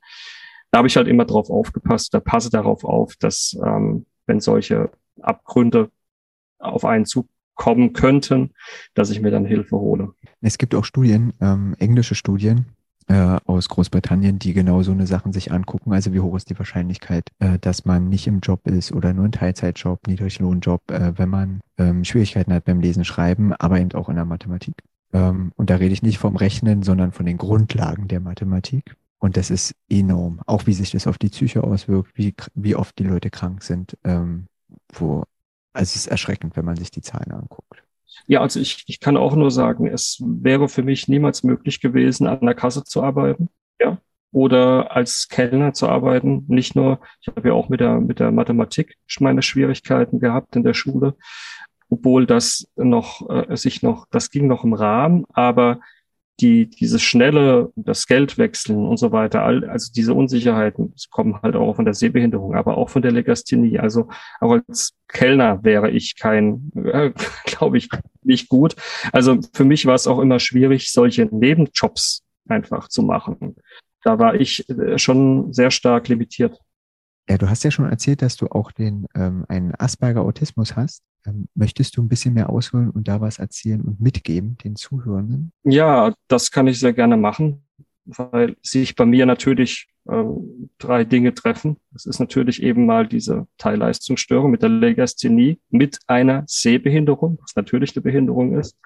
da 0.70 0.78
habe 0.78 0.88
ich 0.88 0.96
halt 0.96 1.08
immer 1.08 1.24
drauf 1.24 1.50
aufgepasst, 1.50 2.12
da 2.14 2.20
passe 2.20 2.50
darauf 2.50 2.84
auf, 2.84 3.14
dass 3.16 3.56
ähm, 3.64 4.06
wenn 4.26 4.40
solche 4.40 4.90
Abgründe 5.20 5.90
auf 6.58 6.84
einen 6.84 7.06
zukommen 7.06 7.92
könnten, 7.92 8.52
dass 8.94 9.10
ich 9.10 9.20
mir 9.20 9.30
dann 9.30 9.44
Hilfe 9.44 9.76
hole. 9.76 10.14
Es 10.40 10.58
gibt 10.58 10.74
auch 10.74 10.84
Studien, 10.84 11.32
ähm, 11.40 11.74
englische 11.78 12.14
Studien, 12.14 12.66
äh, 13.10 13.40
aus 13.44 13.68
Großbritannien, 13.68 14.38
die 14.38 14.52
genau 14.52 14.82
so 14.82 14.92
eine 14.92 15.06
Sachen 15.06 15.32
sich 15.32 15.50
angucken. 15.50 15.92
Also 15.92 16.12
wie 16.12 16.20
hoch 16.20 16.36
ist 16.36 16.48
die 16.48 16.58
Wahrscheinlichkeit, 16.58 17.30
äh, 17.40 17.58
dass 17.58 17.84
man 17.84 18.08
nicht 18.08 18.28
im 18.28 18.38
Job 18.38 18.68
ist 18.68 18.92
oder 18.92 19.12
nur 19.12 19.24
ein 19.24 19.32
Teilzeitjob, 19.32 20.06
Niedriglohnjob, 20.06 20.92
äh, 20.92 21.18
wenn 21.18 21.28
man 21.28 21.60
ähm, 21.76 22.04
Schwierigkeiten 22.04 22.52
hat 22.52 22.66
beim 22.66 22.80
Lesen, 22.80 23.04
Schreiben, 23.04 23.52
aber 23.54 23.80
eben 23.80 23.92
auch 23.94 24.08
in 24.08 24.14
der 24.14 24.24
Mathematik. 24.24 24.74
Ähm, 25.12 25.50
und 25.56 25.70
da 25.70 25.76
rede 25.76 25.92
ich 25.92 26.04
nicht 26.04 26.18
vom 26.18 26.36
Rechnen, 26.36 26.84
sondern 26.84 27.10
von 27.10 27.26
den 27.26 27.36
Grundlagen 27.36 28.06
der 28.06 28.20
Mathematik. 28.20 28.94
Und 29.18 29.36
das 29.36 29.50
ist 29.50 29.74
enorm. 29.88 30.40
Auch 30.46 30.68
wie 30.68 30.72
sich 30.72 30.92
das 30.92 31.08
auf 31.08 31.18
die 31.18 31.30
Psyche 31.30 31.64
auswirkt, 31.64 32.16
wie, 32.16 32.32
wie 32.54 32.76
oft 32.76 32.96
die 32.96 33.04
Leute 33.04 33.30
krank 33.30 33.64
sind. 33.64 33.98
Ähm, 34.04 34.46
wo, 34.92 35.24
also 35.72 35.82
es 35.82 35.96
ist 35.96 36.06
erschreckend, 36.06 36.56
wenn 36.56 36.64
man 36.64 36.76
sich 36.76 36.92
die 36.92 37.02
Zahlen 37.02 37.32
anguckt. 37.32 37.82
Ja, 38.26 38.40
also 38.40 38.60
ich, 38.60 38.84
ich 38.86 39.00
kann 39.00 39.16
auch 39.16 39.34
nur 39.34 39.50
sagen, 39.50 39.86
es 39.86 40.22
wäre 40.24 40.68
für 40.68 40.82
mich 40.82 41.08
niemals 41.08 41.42
möglich 41.42 41.80
gewesen, 41.80 42.26
an 42.26 42.40
der 42.40 42.54
Kasse 42.54 42.84
zu 42.84 43.02
arbeiten. 43.02 43.48
Ja. 43.80 43.98
Oder 44.32 44.94
als 44.94 45.28
Kellner 45.28 45.72
zu 45.72 45.88
arbeiten. 45.88 46.44
Nicht 46.48 46.76
nur, 46.76 47.00
ich 47.20 47.28
habe 47.28 47.48
ja 47.48 47.54
auch 47.54 47.68
mit 47.68 47.80
der, 47.80 48.00
mit 48.00 48.20
der 48.20 48.30
Mathematik 48.30 48.96
meine 49.18 49.42
Schwierigkeiten 49.42 50.20
gehabt 50.20 50.54
in 50.54 50.62
der 50.62 50.74
Schule, 50.74 51.16
obwohl 51.88 52.26
das 52.26 52.68
noch, 52.76 53.28
äh, 53.28 53.56
sich 53.56 53.82
noch, 53.82 54.06
das 54.10 54.30
ging 54.30 54.46
noch 54.46 54.64
im 54.64 54.74
Rahmen, 54.74 55.24
aber 55.32 55.80
die, 56.40 56.68
dieses 56.68 57.02
schnelle, 57.02 57.72
das 57.76 58.06
Geld 58.06 58.38
wechseln 58.38 58.86
und 58.86 58.96
so 58.96 59.12
weiter, 59.12 59.42
all, 59.42 59.64
also 59.68 59.92
diese 59.94 60.14
Unsicherheiten 60.14 60.94
kommen 61.10 61.40
halt 61.42 61.56
auch 61.56 61.76
von 61.76 61.84
der 61.84 61.94
Sehbehinderung, 61.94 62.54
aber 62.54 62.78
auch 62.78 62.90
von 62.90 63.02
der 63.02 63.12
Legasthenie. 63.12 63.78
Also 63.78 64.08
auch 64.40 64.52
als 64.52 64.94
Kellner 65.08 65.62
wäre 65.62 65.90
ich 65.90 66.16
kein, 66.16 66.72
äh, 66.74 67.12
glaube 67.44 67.78
ich, 67.78 67.88
nicht 68.22 68.48
gut. 68.48 68.76
Also 69.12 69.38
für 69.52 69.64
mich 69.64 69.86
war 69.86 69.94
es 69.94 70.06
auch 70.06 70.18
immer 70.20 70.38
schwierig, 70.38 70.92
solche 70.92 71.26
Nebenjobs 71.26 72.22
einfach 72.48 72.88
zu 72.88 73.02
machen. 73.02 73.56
Da 74.02 74.18
war 74.18 74.34
ich 74.34 74.68
äh, 74.68 74.98
schon 74.98 75.52
sehr 75.52 75.70
stark 75.70 76.08
limitiert. 76.08 76.58
Ja, 77.28 77.38
du 77.38 77.48
hast 77.48 77.62
ja 77.62 77.70
schon 77.70 77.88
erzählt, 77.88 78.22
dass 78.22 78.36
du 78.36 78.46
auch 78.46 78.72
den 78.72 79.06
ähm, 79.14 79.44
einen 79.48 79.74
Asperger-Autismus 79.74 80.74
hast. 80.74 81.02
Ähm, 81.26 81.48
möchtest 81.54 81.96
du 81.96 82.02
ein 82.02 82.08
bisschen 82.08 82.34
mehr 82.34 82.50
ausholen 82.50 82.90
und 82.90 83.08
da 83.08 83.20
was 83.20 83.38
erzählen 83.38 83.80
und 83.82 84.00
mitgeben 84.00 84.56
den 84.64 84.76
Zuhörenden? 84.76 85.52
Ja, 85.64 86.14
das 86.28 86.50
kann 86.50 86.66
ich 86.66 86.78
sehr 86.80 86.92
gerne 86.92 87.16
machen, 87.16 87.62
weil 88.06 88.56
sich 88.62 88.96
bei 88.96 89.04
mir 89.04 89.26
natürlich 89.26 89.88
ähm, 90.08 90.70
drei 90.78 91.04
Dinge 91.04 91.34
treffen. 91.34 91.76
Das 91.92 92.06
ist 92.06 92.20
natürlich 92.20 92.62
eben 92.62 92.86
mal 92.86 93.06
diese 93.06 93.46
Teilleistungsstörung 93.58 94.50
mit 94.50 94.62
der 94.62 94.70
Legasthenie, 94.70 95.60
mit 95.68 95.98
einer 96.06 96.44
Sehbehinderung, 96.46 97.38
was 97.42 97.54
natürlich 97.54 97.94
eine 97.94 98.02
Behinderung 98.02 98.58
ist, 98.58 98.76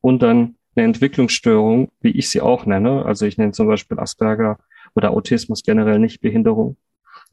und 0.00 0.22
dann 0.22 0.56
eine 0.74 0.86
Entwicklungsstörung, 0.86 1.92
wie 2.00 2.10
ich 2.10 2.28
sie 2.28 2.40
auch 2.40 2.66
nenne. 2.66 3.04
Also 3.04 3.26
ich 3.26 3.38
nenne 3.38 3.52
zum 3.52 3.68
Beispiel 3.68 3.98
Asperger 3.98 4.58
oder 4.94 5.10
Autismus 5.12 5.62
generell 5.62 5.98
nicht 5.98 6.20
Behinderung, 6.20 6.76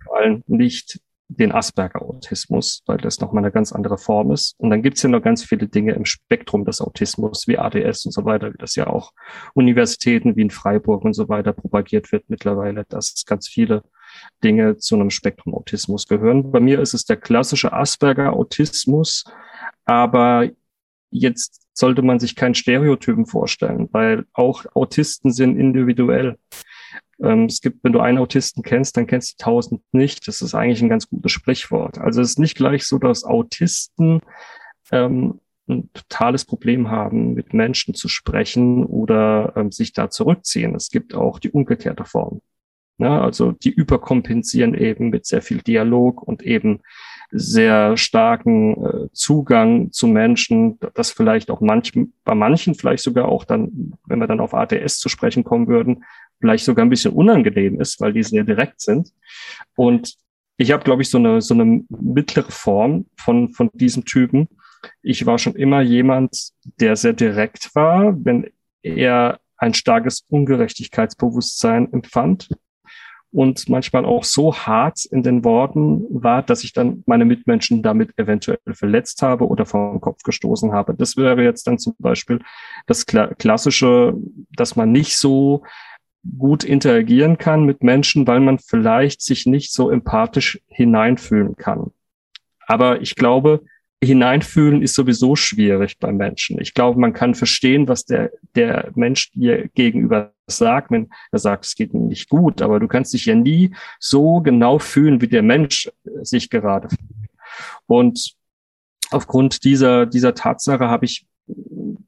vor 0.03 0.17
allem 0.17 0.43
nicht 0.47 0.99
den 1.37 1.51
Asperger-Autismus, 1.51 2.83
weil 2.85 2.97
das 2.97 3.19
nochmal 3.21 3.43
eine 3.43 3.51
ganz 3.51 3.71
andere 3.71 3.97
Form 3.97 4.31
ist. 4.31 4.53
Und 4.57 4.69
dann 4.69 4.81
gibt 4.81 4.97
es 4.97 5.03
ja 5.03 5.09
noch 5.09 5.21
ganz 5.21 5.43
viele 5.43 5.67
Dinge 5.67 5.93
im 5.93 6.05
Spektrum 6.05 6.65
des 6.65 6.81
Autismus, 6.81 7.47
wie 7.47 7.57
ADS 7.57 8.05
und 8.05 8.11
so 8.11 8.25
weiter, 8.25 8.53
wie 8.53 8.57
das 8.57 8.75
ja 8.75 8.87
auch 8.87 9.11
Universitäten 9.53 10.35
wie 10.35 10.41
in 10.41 10.49
Freiburg 10.49 11.05
und 11.05 11.13
so 11.13 11.29
weiter 11.29 11.53
propagiert 11.53 12.11
wird 12.11 12.25
mittlerweile, 12.27 12.85
dass 12.89 13.23
ganz 13.25 13.47
viele 13.47 13.83
Dinge 14.43 14.77
zu 14.77 14.95
einem 14.95 15.09
Spektrum 15.09 15.55
Autismus 15.55 16.07
gehören. 16.07 16.51
Bei 16.51 16.59
mir 16.59 16.79
ist 16.81 16.93
es 16.93 17.05
der 17.05 17.17
klassische 17.17 17.71
Asperger-Autismus, 17.71 19.23
aber 19.85 20.49
jetzt 21.11 21.61
sollte 21.73 22.01
man 22.01 22.19
sich 22.19 22.35
keinen 22.35 22.55
Stereotypen 22.55 23.25
vorstellen, 23.25 23.87
weil 23.93 24.25
auch 24.33 24.65
Autisten 24.73 25.31
sind 25.31 25.57
individuell. 25.57 26.37
Ähm, 27.21 27.45
es 27.45 27.61
gibt, 27.61 27.83
wenn 27.83 27.93
du 27.93 27.99
einen 27.99 28.17
Autisten 28.17 28.63
kennst, 28.63 28.97
dann 28.97 29.07
kennst 29.07 29.33
du 29.33 29.43
tausend 29.43 29.81
nicht. 29.91 30.27
Das 30.27 30.41
ist 30.41 30.55
eigentlich 30.55 30.81
ein 30.81 30.89
ganz 30.89 31.07
gutes 31.07 31.31
Sprichwort. 31.31 31.97
Also 31.97 32.21
es 32.21 32.31
ist 32.31 32.39
nicht 32.39 32.55
gleich 32.55 32.85
so, 32.85 32.97
dass 32.97 33.23
Autisten 33.23 34.21
ähm, 34.91 35.39
ein 35.67 35.89
totales 35.93 36.45
Problem 36.45 36.89
haben, 36.89 37.33
mit 37.33 37.53
Menschen 37.53 37.93
zu 37.93 38.07
sprechen 38.07 38.85
oder 38.85 39.53
ähm, 39.55 39.71
sich 39.71 39.93
da 39.93 40.09
zurückziehen. 40.09 40.75
Es 40.75 40.89
gibt 40.89 41.13
auch 41.13 41.39
die 41.39 41.51
umgekehrte 41.51 42.05
Form. 42.05 42.41
Ja, 42.97 43.21
also 43.21 43.51
die 43.51 43.71
überkompensieren 43.71 44.75
eben 44.75 45.09
mit 45.09 45.25
sehr 45.25 45.41
viel 45.41 45.57
Dialog 45.59 46.21
und 46.21 46.43
eben 46.43 46.81
sehr 47.31 47.97
starken 47.97 48.85
äh, 48.85 49.07
Zugang 49.13 49.91
zu 49.91 50.05
Menschen, 50.05 50.77
das 50.93 51.11
vielleicht 51.11 51.49
auch 51.49 51.61
manch, 51.61 51.93
bei 52.23 52.35
manchen 52.35 52.75
vielleicht 52.75 53.03
sogar 53.03 53.27
auch 53.27 53.45
dann, 53.45 53.93
wenn 54.05 54.19
wir 54.19 54.27
dann 54.27 54.41
auf 54.41 54.53
ATS 54.53 54.99
zu 54.99 55.09
sprechen 55.09 55.43
kommen 55.43 55.67
würden, 55.67 56.03
vielleicht 56.41 56.65
sogar 56.65 56.85
ein 56.85 56.89
bisschen 56.89 57.13
unangenehm 57.13 57.79
ist, 57.79 58.01
weil 58.01 58.13
die 58.13 58.23
sehr 58.23 58.43
direkt 58.43 58.81
sind. 58.81 59.13
Und 59.75 60.15
ich 60.57 60.71
habe, 60.71 60.83
glaube 60.83 61.01
ich, 61.01 61.09
so 61.09 61.17
eine, 61.17 61.41
so 61.41 61.53
eine 61.53 61.83
mittlere 61.89 62.51
Form 62.51 63.05
von, 63.17 63.53
von 63.53 63.69
diesem 63.73 64.05
Typen. 64.05 64.47
Ich 65.01 65.25
war 65.25 65.37
schon 65.37 65.55
immer 65.55 65.81
jemand, 65.81 66.51
der 66.79 66.95
sehr 66.95 67.13
direkt 67.13 67.73
war, 67.75 68.13
wenn 68.25 68.49
er 68.83 69.39
ein 69.57 69.73
starkes 69.73 70.25
Ungerechtigkeitsbewusstsein 70.27 71.91
empfand 71.93 72.49
und 73.31 73.69
manchmal 73.69 74.05
auch 74.05 74.23
so 74.23 74.53
hart 74.53 75.05
in 75.05 75.23
den 75.23 75.45
Worten 75.45 76.03
war, 76.09 76.43
dass 76.43 76.63
ich 76.63 76.73
dann 76.73 77.03
meine 77.05 77.25
Mitmenschen 77.25 77.81
damit 77.81 78.17
eventuell 78.17 78.59
verletzt 78.73 79.21
habe 79.21 79.47
oder 79.47 79.63
den 79.63 80.01
Kopf 80.01 80.23
gestoßen 80.23 80.73
habe. 80.73 80.93
Das 80.93 81.15
wäre 81.15 81.41
jetzt 81.41 81.65
dann 81.65 81.79
zum 81.79 81.95
Beispiel 81.97 82.39
das 82.87 83.05
Klassische, 83.05 84.13
dass 84.55 84.75
man 84.75 84.91
nicht 84.91 85.17
so 85.17 85.63
gut 86.37 86.63
interagieren 86.63 87.37
kann 87.37 87.65
mit 87.65 87.83
Menschen, 87.83 88.27
weil 88.27 88.39
man 88.39 88.59
vielleicht 88.59 89.21
sich 89.21 89.45
nicht 89.45 89.73
so 89.73 89.89
empathisch 89.89 90.59
hineinfühlen 90.67 91.55
kann. 91.55 91.91
Aber 92.67 93.01
ich 93.01 93.15
glaube, 93.15 93.63
hineinfühlen 94.03 94.81
ist 94.81 94.95
sowieso 94.95 95.35
schwierig 95.35 95.99
bei 95.99 96.11
Menschen. 96.11 96.59
Ich 96.59 96.73
glaube, 96.73 96.99
man 96.99 97.13
kann 97.13 97.35
verstehen, 97.35 97.87
was 97.87 98.05
der, 98.05 98.31
der 98.55 98.91
Mensch 98.95 99.31
dir 99.31 99.67
gegenüber 99.69 100.33
sagt, 100.47 100.91
wenn 100.91 101.09
er 101.31 101.39
sagt, 101.39 101.65
es 101.65 101.75
geht 101.75 101.93
ihm 101.93 102.07
nicht 102.07 102.29
gut, 102.29 102.61
aber 102.61 102.79
du 102.79 102.87
kannst 102.87 103.13
dich 103.13 103.25
ja 103.25 103.35
nie 103.35 103.75
so 103.99 104.41
genau 104.41 104.79
fühlen, 104.79 105.21
wie 105.21 105.27
der 105.27 105.43
Mensch 105.43 105.91
sich 106.21 106.49
gerade 106.49 106.89
fühlt. 106.89 107.29
Und 107.85 108.33
aufgrund 109.11 109.63
dieser, 109.63 110.07
dieser 110.07 110.33
Tatsache 110.33 110.87
habe 110.87 111.05
ich, 111.05 111.27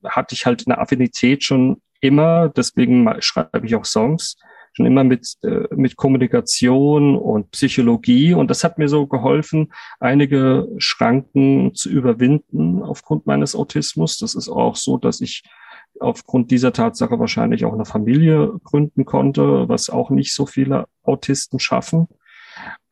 hatte 0.04 0.34
ich 0.34 0.46
halt 0.46 0.64
eine 0.66 0.80
Affinität 0.80 1.44
schon 1.44 1.82
immer, 2.04 2.50
deswegen 2.50 3.10
schreibe 3.20 3.66
ich 3.66 3.76
auch 3.76 3.86
Songs, 3.86 4.38
schon 4.74 4.86
immer 4.86 5.04
mit, 5.04 5.38
äh, 5.44 5.68
mit 5.76 5.96
Kommunikation 5.96 7.16
und 7.16 7.52
Psychologie. 7.52 8.34
Und 8.34 8.50
das 8.50 8.64
hat 8.64 8.78
mir 8.78 8.90
so 8.90 9.08
geholfen, 9.08 9.72
einige 10.00 10.68
Schranken 10.78 11.76
zu 11.76 11.90
überwinden 11.90 12.82
aufgrund 12.82 13.26
meines 13.26 13.56
Autismus. 13.56 14.18
Das 14.18 14.36
ist 14.36 14.50
auch 14.50 14.76
so, 14.76 14.98
dass 14.98 15.22
ich 15.22 15.44
aufgrund 16.00 16.50
dieser 16.52 16.74
Tatsache 16.74 17.20
wahrscheinlich 17.20 17.66
auch 17.66 17.74
eine 17.74 17.86
Familie 17.86 18.52
gründen 18.64 19.06
konnte, 19.06 19.70
was 19.70 19.90
auch 19.90 20.10
nicht 20.10 20.34
so 20.34 20.46
viele 20.46 20.88
Autisten 21.04 21.60
schaffen. 21.60 22.08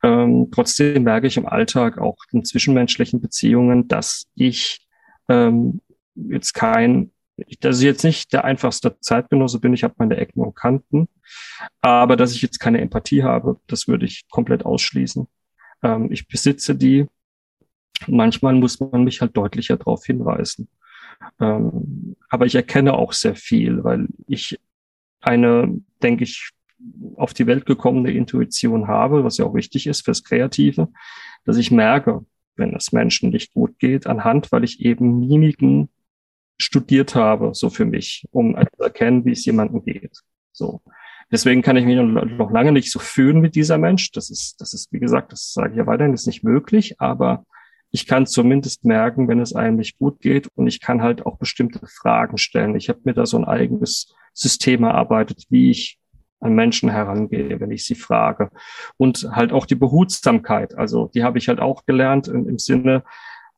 Ähm, 0.02 0.48
trotzdem 0.52 1.02
merke 1.02 1.26
ich 1.26 1.36
im 1.36 1.46
Alltag 1.46 1.98
auch 1.98 2.16
in 2.32 2.44
zwischenmenschlichen 2.44 3.20
Beziehungen, 3.20 3.88
dass 3.88 4.26
ich 4.34 4.86
ähm, 5.28 5.80
jetzt 6.14 6.54
kein 6.54 7.10
dass 7.60 7.78
ich 7.78 7.84
jetzt 7.84 8.04
nicht 8.04 8.32
der 8.32 8.44
einfachste 8.44 8.98
Zeitgenosse 9.00 9.60
bin, 9.60 9.72
ich 9.72 9.84
habe 9.84 9.94
meine 9.98 10.16
Ecken 10.16 10.40
und 10.40 10.54
Kanten, 10.54 11.08
aber 11.80 12.16
dass 12.16 12.34
ich 12.34 12.42
jetzt 12.42 12.58
keine 12.58 12.80
Empathie 12.80 13.22
habe, 13.22 13.58
das 13.66 13.88
würde 13.88 14.04
ich 14.04 14.28
komplett 14.30 14.64
ausschließen. 14.64 15.26
Ähm, 15.82 16.12
ich 16.12 16.28
besitze 16.28 16.74
die. 16.74 17.06
Manchmal 18.06 18.54
muss 18.54 18.80
man 18.80 19.04
mich 19.04 19.20
halt 19.20 19.36
deutlicher 19.36 19.76
darauf 19.76 20.04
hinweisen. 20.04 20.68
Ähm, 21.40 22.16
aber 22.28 22.46
ich 22.46 22.54
erkenne 22.54 22.94
auch 22.94 23.12
sehr 23.12 23.36
viel, 23.36 23.84
weil 23.84 24.08
ich 24.26 24.58
eine, 25.20 25.80
denke 26.02 26.24
ich, 26.24 26.50
auf 27.14 27.32
die 27.32 27.46
Welt 27.46 27.64
gekommene 27.64 28.10
Intuition 28.10 28.88
habe, 28.88 29.22
was 29.22 29.36
ja 29.36 29.44
auch 29.44 29.54
wichtig 29.54 29.86
ist 29.86 30.04
fürs 30.04 30.24
Kreative, 30.24 30.88
dass 31.44 31.56
ich 31.56 31.70
merke, 31.70 32.24
wenn 32.56 32.74
es 32.74 32.90
Menschen 32.90 33.30
nicht 33.30 33.54
gut 33.54 33.78
geht, 33.78 34.06
anhand, 34.06 34.50
weil 34.50 34.64
ich 34.64 34.80
eben 34.80 35.20
Mimiken 35.20 35.88
studiert 36.62 37.14
habe, 37.14 37.54
so 37.54 37.70
für 37.70 37.84
mich, 37.84 38.26
um 38.30 38.56
zu 38.76 38.82
erkennen, 38.82 39.24
wie 39.24 39.32
es 39.32 39.44
jemandem 39.44 39.84
geht. 39.84 40.18
So. 40.52 40.80
Deswegen 41.30 41.62
kann 41.62 41.76
ich 41.76 41.86
mich 41.86 41.96
noch 41.96 42.50
lange 42.50 42.72
nicht 42.72 42.90
so 42.90 42.98
fühlen 42.98 43.40
mit 43.40 43.54
dieser 43.54 43.78
Mensch. 43.78 44.12
Das 44.12 44.30
ist, 44.30 44.60
das 44.60 44.74
ist, 44.74 44.92
wie 44.92 45.00
gesagt, 45.00 45.32
das 45.32 45.52
sage 45.52 45.72
ich 45.72 45.78
ja 45.78 45.86
weiterhin, 45.86 46.12
ist 46.12 46.26
nicht 46.26 46.44
möglich, 46.44 47.00
aber 47.00 47.46
ich 47.90 48.06
kann 48.06 48.26
zumindest 48.26 48.84
merken, 48.84 49.28
wenn 49.28 49.40
es 49.40 49.54
einem 49.54 49.76
nicht 49.76 49.98
gut 49.98 50.20
geht 50.20 50.48
und 50.54 50.66
ich 50.66 50.80
kann 50.80 51.02
halt 51.02 51.24
auch 51.26 51.38
bestimmte 51.38 51.86
Fragen 51.86 52.38
stellen. 52.38 52.74
Ich 52.74 52.88
habe 52.88 53.00
mir 53.04 53.14
da 53.14 53.26
so 53.26 53.38
ein 53.38 53.44
eigenes 53.44 54.14
System 54.34 54.84
erarbeitet, 54.84 55.44
wie 55.50 55.70
ich 55.70 55.98
an 56.40 56.54
Menschen 56.54 56.90
herangehe, 56.90 57.60
wenn 57.60 57.70
ich 57.70 57.84
sie 57.84 57.94
frage. 57.94 58.50
Und 58.96 59.28
halt 59.32 59.52
auch 59.52 59.66
die 59.66 59.74
Behutsamkeit. 59.74 60.76
Also 60.76 61.08
die 61.14 61.22
habe 61.22 61.38
ich 61.38 61.48
halt 61.48 61.60
auch 61.60 61.84
gelernt 61.86 62.28
im, 62.28 62.48
im 62.48 62.58
Sinne 62.58 63.04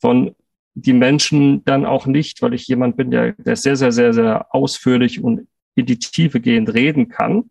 von, 0.01 0.35
die 0.75 0.93
Menschen 0.93 1.65
dann 1.65 1.87
auch 1.87 2.07
nicht, 2.07 2.43
weil 2.43 2.55
ich 2.55 2.67
jemand 2.67 2.97
bin, 2.97 3.11
der, 3.11 3.33
der 3.33 3.57
sehr, 3.57 3.77
sehr, 3.77 3.93
sehr, 3.93 4.13
sehr 4.13 4.55
ausführlich 4.55 5.23
und 5.23 5.47
in 5.77 5.87
die 5.87 5.99
Tiefe 5.99 6.41
gehend 6.41 6.73
reden 6.75 7.09
kann, 7.09 7.51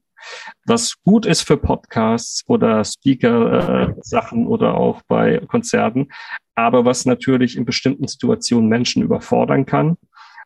was 0.66 1.02
gut 1.04 1.26
ist 1.26 1.42
für 1.42 1.58
Podcasts 1.58 2.44
oder 2.48 2.84
Speaker-Sachen 2.84 4.44
äh, 4.44 4.48
oder 4.48 4.76
auch 4.76 5.02
bei 5.08 5.40
Konzerten, 5.48 6.10
aber 6.56 6.86
was 6.86 7.06
natürlich 7.06 7.58
in 7.58 7.66
bestimmten 7.66 8.08
Situationen 8.08 8.70
Menschen 8.70 9.04
überfordern 9.04 9.66
kann. 9.66 9.98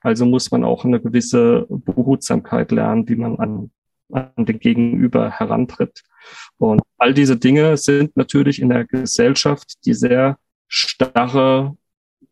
Also 0.02 0.26
muss 0.26 0.52
man 0.52 0.63
auch 0.63 0.86
eine 0.86 1.00
gewisse 1.00 1.66
Behutsamkeit 1.70 2.72
lernen, 2.72 3.08
wie 3.10 3.16
man 3.16 3.38
an, 3.38 3.72
an 4.12 4.46
den 4.46 4.60
Gegenüber 4.60 5.32
herantritt. 5.32 6.04
Und 6.58 6.82
all 6.98 7.13
diese 7.13 7.38
Dinge 7.38 7.78
sind 7.78 8.16
natürlich 8.16 8.62
in 8.62 8.70
der 8.70 8.86
Gesellschaft, 8.86 9.86
die 9.86 9.94
sehr 9.94 10.38
starre 10.68 11.76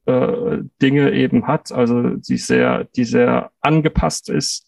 äh, 0.06 0.60
Dinge 0.82 1.12
eben 1.12 1.48
hat, 1.48 1.72
also 1.72 2.02
die 2.16 2.38
sehr, 2.38 2.86
die 2.96 3.06
sehr 3.06 3.52
angepasst 3.62 4.30
ist 4.30 4.66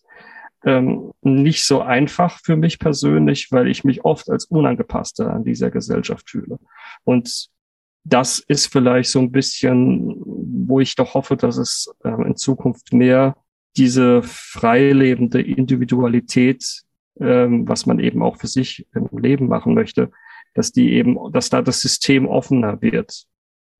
ähm, 0.67 1.13
nicht 1.21 1.63
so 1.63 1.81
einfach 1.81 2.39
für 2.43 2.55
mich 2.55 2.79
persönlich, 2.79 3.51
weil 3.51 3.67
ich 3.67 3.83
mich 3.83 4.03
oft 4.05 4.29
als 4.29 4.45
unangepasster 4.45 5.31
an 5.33 5.43
dieser 5.43 5.71
Gesellschaft 5.71 6.29
fühle. 6.29 6.59
Und 7.03 7.49
das 8.03 8.39
ist 8.39 8.67
vielleicht 8.67 9.09
so 9.09 9.19
ein 9.19 9.31
bisschen, 9.31 10.15
wo 10.25 10.79
ich 10.79 10.95
doch 10.95 11.13
hoffe, 11.13 11.37
dass 11.37 11.57
es 11.57 11.89
ähm, 12.03 12.25
in 12.25 12.35
Zukunft 12.35 12.93
mehr 12.93 13.37
diese 13.75 14.23
freilebende 14.23 15.41
Individualität, 15.41 16.83
ähm, 17.19 17.67
was 17.67 17.85
man 17.85 17.99
eben 17.99 18.23
auch 18.23 18.37
für 18.37 18.47
sich 18.47 18.87
im 18.93 19.09
Leben 19.17 19.47
machen 19.47 19.73
möchte, 19.73 20.11
dass 20.53 20.71
die 20.71 20.93
eben, 20.93 21.17
dass 21.31 21.49
da 21.49 21.61
das 21.61 21.79
System 21.79 22.27
offener 22.27 22.81
wird, 22.81 23.25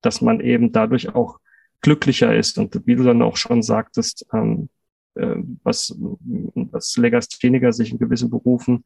dass 0.02 0.22
man 0.22 0.40
eben 0.40 0.72
dadurch 0.72 1.16
auch 1.16 1.40
glücklicher 1.82 2.36
ist 2.36 2.58
und 2.58 2.82
wie 2.86 2.96
du 2.96 3.04
dann 3.04 3.22
auch 3.22 3.38
schon 3.38 3.62
sagtest, 3.62 4.26
ähm, 4.34 4.70
äh, 5.16 5.36
was, 5.64 5.96
was 5.98 6.98
Legastheniker 6.98 7.74
sich 7.74 7.92
in 7.92 8.00
gewissen 8.00 8.30
Berufen 8.30 8.84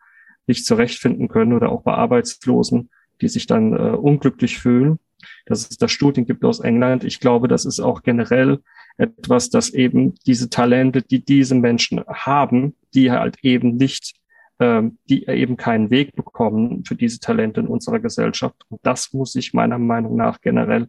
nicht 0.47 0.65
zurechtfinden 0.65 1.27
können 1.27 1.53
oder 1.53 1.71
auch 1.71 1.83
bei 1.83 1.93
Arbeitslosen, 1.93 2.89
die 3.21 3.27
sich 3.27 3.47
dann 3.47 3.73
äh, 3.73 3.91
unglücklich 3.91 4.57
fühlen. 4.57 4.99
Dass 5.45 5.69
es 5.69 5.77
da 5.77 5.87
Studien 5.87 6.25
gibt 6.25 6.43
aus 6.43 6.61
England. 6.61 7.03
Ich 7.03 7.19
glaube, 7.19 7.47
das 7.47 7.65
ist 7.65 7.79
auch 7.79 8.01
generell 8.01 8.59
etwas, 8.97 9.51
dass 9.51 9.69
eben 9.69 10.15
diese 10.25 10.49
Talente, 10.49 11.03
die 11.03 11.23
diese 11.23 11.53
Menschen 11.53 12.03
haben, 12.07 12.75
die 12.95 13.11
halt 13.11 13.37
eben 13.43 13.75
nicht, 13.75 14.15
ähm, 14.59 14.97
die 15.09 15.27
eben 15.27 15.57
keinen 15.57 15.91
Weg 15.91 16.15
bekommen 16.15 16.83
für 16.85 16.95
diese 16.95 17.19
Talente 17.19 17.59
in 17.59 17.67
unserer 17.67 17.99
Gesellschaft. 17.99 18.55
Und 18.69 18.79
das 18.83 19.13
muss 19.13 19.33
sich 19.33 19.53
meiner 19.53 19.77
Meinung 19.77 20.15
nach 20.15 20.41
generell 20.41 20.87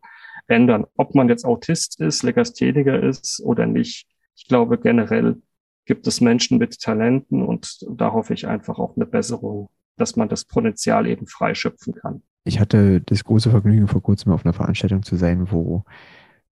ändern. 0.52 0.86
Ob 0.96 1.14
man 1.14 1.28
jetzt 1.28 1.44
Autist 1.44 2.00
ist, 2.00 2.22
Legastheniker 2.22 3.02
ist 3.02 3.42
oder 3.44 3.66
nicht, 3.66 4.06
ich 4.36 4.46
glaube, 4.46 4.78
generell 4.78 5.40
gibt 5.84 6.06
es 6.06 6.20
Menschen 6.20 6.58
mit 6.58 6.80
Talenten 6.80 7.42
und 7.42 7.84
da 7.90 8.12
hoffe 8.12 8.34
ich 8.34 8.46
einfach 8.46 8.78
auf 8.78 8.96
eine 8.96 9.06
Besserung, 9.06 9.68
dass 9.96 10.16
man 10.16 10.28
das 10.28 10.44
Potenzial 10.44 11.06
eben 11.06 11.26
freischöpfen 11.26 11.94
kann. 11.94 12.22
Ich 12.44 12.60
hatte 12.60 13.00
das 13.00 13.24
große 13.24 13.50
Vergnügen, 13.50 13.88
vor 13.88 14.02
kurzem 14.02 14.32
auf 14.32 14.44
einer 14.44 14.52
Veranstaltung 14.52 15.02
zu 15.02 15.16
sein, 15.16 15.50
wo 15.50 15.84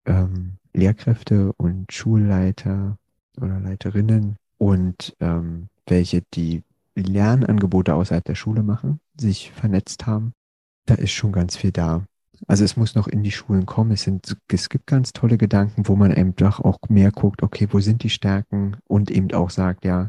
ähm, 0.05 0.57
Lehrkräfte 0.73 1.53
und 1.57 1.93
Schulleiter 1.93 2.97
oder 3.41 3.61
Leiterinnen 3.61 4.37
und 4.59 5.17
ähm, 5.21 5.69
welche 5.87 6.23
die 6.35 6.63
Lernangebote 6.95 7.95
außerhalb 7.95 8.25
der 8.25 8.35
Schule 8.35 8.63
machen, 8.63 9.01
sich 9.17 9.51
vernetzt 9.53 10.07
haben. 10.07 10.33
Da 10.87 10.95
ist 10.95 11.13
schon 11.13 11.33
ganz 11.33 11.57
viel 11.57 11.73
da. 11.73 12.05
Also 12.47 12.65
es 12.65 12.77
muss 12.77 12.95
noch 12.95 13.07
in 13.07 13.23
die 13.23 13.31
Schulen 13.31 13.67
kommen. 13.67 13.93
Es, 13.93 14.03
sind, 14.03 14.37
es 14.51 14.69
gibt 14.69 14.87
ganz 14.87 15.13
tolle 15.13 15.39
Gedanken, 15.39 15.87
wo 15.89 15.97
man 15.97 16.13
eben 16.13 16.35
doch 16.37 16.61
auch 16.61 16.79
mehr 16.89 17.11
guckt, 17.11 17.43
okay, 17.43 17.69
wo 17.71 17.81
sind 17.81 18.03
die 18.03 18.11
Stärken 18.11 18.77
und 18.87 19.11
eben 19.11 19.33
auch 19.33 19.51
sagt, 19.51 19.85
ja, 19.85 20.09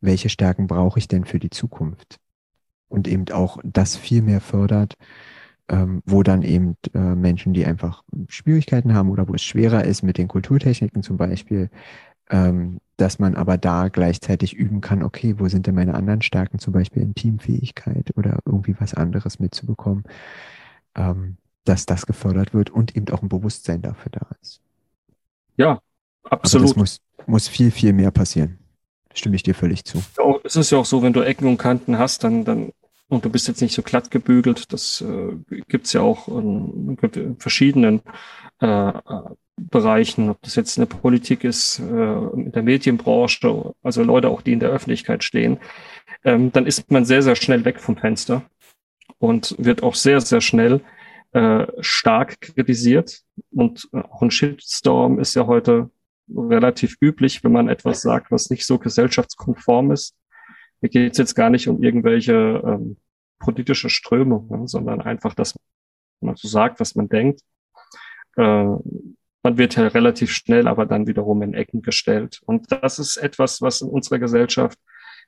welche 0.00 0.28
Stärken 0.28 0.66
brauche 0.66 0.98
ich 0.98 1.08
denn 1.08 1.24
für 1.24 1.38
die 1.38 1.50
Zukunft? 1.50 2.18
Und 2.88 3.08
eben 3.08 3.24
auch 3.32 3.58
das 3.64 3.96
viel 3.96 4.22
mehr 4.22 4.40
fördert, 4.40 4.96
ähm, 5.68 6.02
wo 6.04 6.22
dann 6.22 6.42
eben 6.42 6.76
äh, 6.94 6.98
Menschen, 6.98 7.54
die 7.54 7.64
einfach 7.64 8.02
Schwierigkeiten 8.28 8.94
haben 8.94 9.10
oder 9.10 9.28
wo 9.28 9.34
es 9.34 9.42
schwerer 9.42 9.84
ist 9.84 10.02
mit 10.02 10.18
den 10.18 10.28
Kulturtechniken 10.28 11.02
zum 11.02 11.16
Beispiel, 11.16 11.70
ähm, 12.30 12.78
dass 12.96 13.18
man 13.18 13.34
aber 13.34 13.58
da 13.58 13.88
gleichzeitig 13.88 14.54
üben 14.54 14.80
kann, 14.80 15.02
okay, 15.02 15.36
wo 15.38 15.48
sind 15.48 15.66
denn 15.66 15.74
meine 15.74 15.94
anderen 15.94 16.22
Stärken, 16.22 16.58
zum 16.58 16.72
Beispiel 16.72 17.02
in 17.02 17.14
Teamfähigkeit 17.14 18.12
oder 18.16 18.38
irgendwie 18.44 18.76
was 18.78 18.94
anderes 18.94 19.38
mitzubekommen. 19.38 20.04
Ähm, 20.94 21.36
dass 21.64 21.86
das 21.86 22.06
gefördert 22.06 22.54
wird 22.54 22.70
und 22.70 22.96
eben 22.96 23.08
auch 23.10 23.22
ein 23.22 23.28
Bewusstsein 23.28 23.82
dafür 23.82 24.10
da 24.12 24.26
ist. 24.40 24.60
Ja, 25.56 25.80
absolut. 26.24 26.64
Aber 26.64 26.68
das 26.68 26.76
muss, 26.76 27.00
muss 27.26 27.48
viel, 27.48 27.70
viel 27.70 27.92
mehr 27.92 28.10
passieren. 28.10 28.58
Stimme 29.14 29.36
ich 29.36 29.42
dir 29.42 29.54
völlig 29.54 29.84
zu. 29.84 29.98
Ja, 30.18 30.36
es 30.44 30.56
ist 30.56 30.70
ja 30.70 30.78
auch 30.78 30.86
so, 30.86 31.02
wenn 31.02 31.12
du 31.12 31.20
Ecken 31.20 31.46
und 31.46 31.58
Kanten 31.58 31.98
hast, 31.98 32.24
dann, 32.24 32.44
dann 32.44 32.72
und 33.08 33.26
du 33.26 33.30
bist 33.30 33.46
jetzt 33.46 33.60
nicht 33.60 33.74
so 33.74 33.82
glatt 33.82 34.10
gebügelt, 34.10 34.72
das 34.72 35.02
äh, 35.02 35.36
gibt 35.68 35.92
ja 35.92 36.00
auch 36.00 36.28
in, 36.28 36.96
in 37.12 37.36
verschiedenen 37.36 38.00
äh, 38.60 38.92
Bereichen, 39.56 40.30
ob 40.30 40.40
das 40.40 40.54
jetzt 40.54 40.78
in 40.78 40.80
der 40.88 40.96
Politik 40.96 41.44
ist, 41.44 41.78
äh, 41.78 41.82
in 41.82 42.52
der 42.52 42.62
Medienbranche, 42.62 43.74
also 43.82 44.02
Leute 44.02 44.30
auch, 44.30 44.40
die 44.40 44.54
in 44.54 44.60
der 44.60 44.70
Öffentlichkeit 44.70 45.24
stehen, 45.24 45.58
ähm, 46.24 46.52
dann 46.52 46.64
ist 46.64 46.90
man 46.90 47.04
sehr, 47.04 47.22
sehr 47.22 47.36
schnell 47.36 47.66
weg 47.66 47.80
vom 47.80 47.98
Fenster 47.98 48.42
und 49.18 49.56
wird 49.58 49.82
auch 49.82 49.94
sehr, 49.94 50.22
sehr 50.22 50.40
schnell 50.40 50.80
äh, 51.32 51.66
stark 51.80 52.40
kritisiert. 52.40 53.22
Und 53.50 53.88
äh, 53.92 54.00
auch 54.00 54.22
ein 54.22 54.30
Shitstorm 54.30 55.18
ist 55.18 55.34
ja 55.34 55.46
heute 55.46 55.90
relativ 56.28 56.96
üblich, 57.00 57.42
wenn 57.42 57.52
man 57.52 57.68
etwas 57.68 58.02
sagt, 58.02 58.30
was 58.30 58.50
nicht 58.50 58.66
so 58.66 58.78
gesellschaftskonform 58.78 59.92
ist. 59.92 60.14
Mir 60.80 60.88
geht 60.88 61.12
es 61.12 61.18
jetzt 61.18 61.34
gar 61.34 61.50
nicht 61.50 61.68
um 61.68 61.82
irgendwelche 61.82 62.62
ähm, 62.64 62.96
politische 63.38 63.90
Strömungen, 63.90 64.66
sondern 64.66 65.00
einfach, 65.00 65.34
dass 65.34 65.54
man 66.20 66.36
so 66.36 66.48
sagt, 66.48 66.80
was 66.80 66.94
man 66.94 67.08
denkt. 67.08 67.40
Äh, 68.36 68.66
man 69.44 69.58
wird 69.58 69.76
ja 69.76 69.88
relativ 69.88 70.30
schnell 70.32 70.68
aber 70.68 70.86
dann 70.86 71.06
wiederum 71.06 71.42
in 71.42 71.54
Ecken 71.54 71.82
gestellt. 71.82 72.40
Und 72.44 72.70
das 72.70 72.98
ist 72.98 73.16
etwas, 73.16 73.60
was 73.60 73.80
in 73.80 73.88
unserer 73.88 74.18
Gesellschaft, 74.18 74.78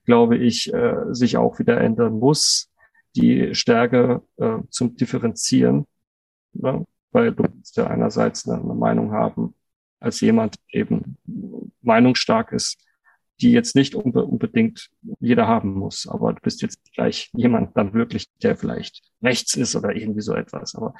glaube 0.04 0.36
ich, 0.36 0.72
äh, 0.72 0.96
sich 1.10 1.36
auch 1.36 1.58
wieder 1.58 1.80
ändern 1.80 2.18
muss, 2.18 2.70
die 3.16 3.54
Stärke 3.54 4.22
äh, 4.36 4.58
zum 4.70 4.96
Differenzieren 4.96 5.86
Ne? 6.54 6.84
Weil 7.12 7.32
du 7.32 7.44
musst 7.44 7.76
ja 7.76 7.86
einerseits 7.86 8.48
eine, 8.48 8.60
eine 8.60 8.74
Meinung 8.74 9.12
haben, 9.12 9.54
als 10.00 10.20
jemand 10.20 10.56
eben 10.70 11.16
meinungsstark 11.80 12.52
ist, 12.52 12.78
die 13.40 13.52
jetzt 13.52 13.74
nicht 13.74 13.94
unbe 13.94 14.24
unbedingt 14.24 14.90
jeder 15.18 15.48
haben 15.48 15.74
muss. 15.74 16.06
Aber 16.06 16.32
du 16.32 16.40
bist 16.40 16.62
jetzt 16.62 16.78
gleich 16.92 17.30
jemand 17.32 17.76
dann 17.76 17.92
wirklich, 17.92 18.28
der 18.42 18.56
vielleicht 18.56 19.02
rechts 19.22 19.56
ist 19.56 19.74
oder 19.74 19.94
irgendwie 19.94 20.20
so 20.20 20.34
etwas. 20.34 20.74
Aber 20.74 20.94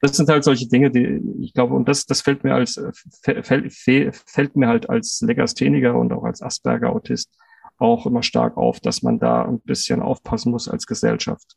das 0.00 0.16
sind 0.16 0.28
halt 0.28 0.44
solche 0.44 0.68
Dinge, 0.68 0.90
die 0.90 1.20
ich 1.40 1.52
glaube, 1.52 1.74
und 1.74 1.88
das, 1.88 2.06
das 2.06 2.20
fällt 2.20 2.44
mir 2.44 2.54
als, 2.54 2.80
fällt, 3.22 3.72
fällt 3.72 4.56
mir 4.56 4.68
halt 4.68 4.88
als 4.88 5.20
Legastheniker 5.20 5.94
und 5.96 6.12
auch 6.12 6.24
als 6.24 6.42
Asperger-Autist 6.42 7.30
auch 7.78 8.06
immer 8.06 8.22
stark 8.22 8.56
auf, 8.56 8.78
dass 8.80 9.02
man 9.02 9.18
da 9.18 9.44
ein 9.44 9.60
bisschen 9.60 10.00
aufpassen 10.00 10.52
muss 10.52 10.68
als 10.68 10.86
Gesellschaft, 10.86 11.56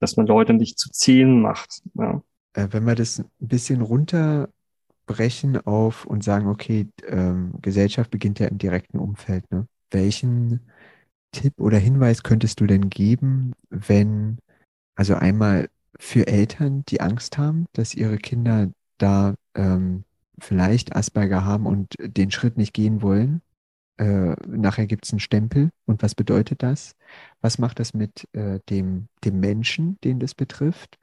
dass 0.00 0.16
man 0.16 0.26
Leute 0.26 0.52
nicht 0.52 0.78
zu 0.78 0.90
ziehen 0.90 1.40
macht. 1.40 1.80
Ja 1.94 2.16
äh, 2.16 2.20
wenn 2.54 2.84
wir 2.84 2.94
das 2.94 3.18
ein 3.20 3.28
bisschen 3.40 3.80
runterbrechen 3.82 5.58
auf 5.64 6.06
und 6.06 6.24
sagen, 6.24 6.48
okay, 6.48 6.88
ähm, 7.06 7.54
Gesellschaft 7.62 8.10
beginnt 8.10 8.38
ja 8.38 8.46
im 8.48 8.58
direkten 8.58 8.98
Umfeld, 8.98 9.50
ne? 9.50 9.66
welchen 9.90 10.60
Tipp 11.32 11.60
oder 11.60 11.78
Hinweis 11.78 12.22
könntest 12.22 12.60
du 12.60 12.66
denn 12.66 12.90
geben, 12.90 13.52
wenn, 13.70 14.38
also 14.94 15.14
einmal 15.14 15.68
für 15.98 16.26
Eltern, 16.26 16.84
die 16.88 17.00
Angst 17.00 17.38
haben, 17.38 17.66
dass 17.72 17.94
ihre 17.94 18.18
Kinder 18.18 18.70
da 18.98 19.34
ähm, 19.54 20.04
vielleicht 20.38 20.94
Asperger 20.94 21.44
haben 21.44 21.66
und 21.66 21.94
den 21.98 22.30
Schritt 22.30 22.56
nicht 22.56 22.72
gehen 22.72 23.02
wollen. 23.02 23.42
Äh, 23.96 24.34
nachher 24.46 24.86
gibt 24.86 25.04
es 25.06 25.12
einen 25.12 25.20
Stempel. 25.20 25.70
Und 25.86 26.02
was 26.02 26.14
bedeutet 26.14 26.62
das? 26.62 26.96
Was 27.40 27.58
macht 27.58 27.78
das 27.78 27.94
mit 27.94 28.28
äh, 28.32 28.60
dem, 28.68 29.08
dem 29.24 29.40
Menschen, 29.40 29.98
den 30.02 30.18
das 30.18 30.34
betrifft? 30.34 30.98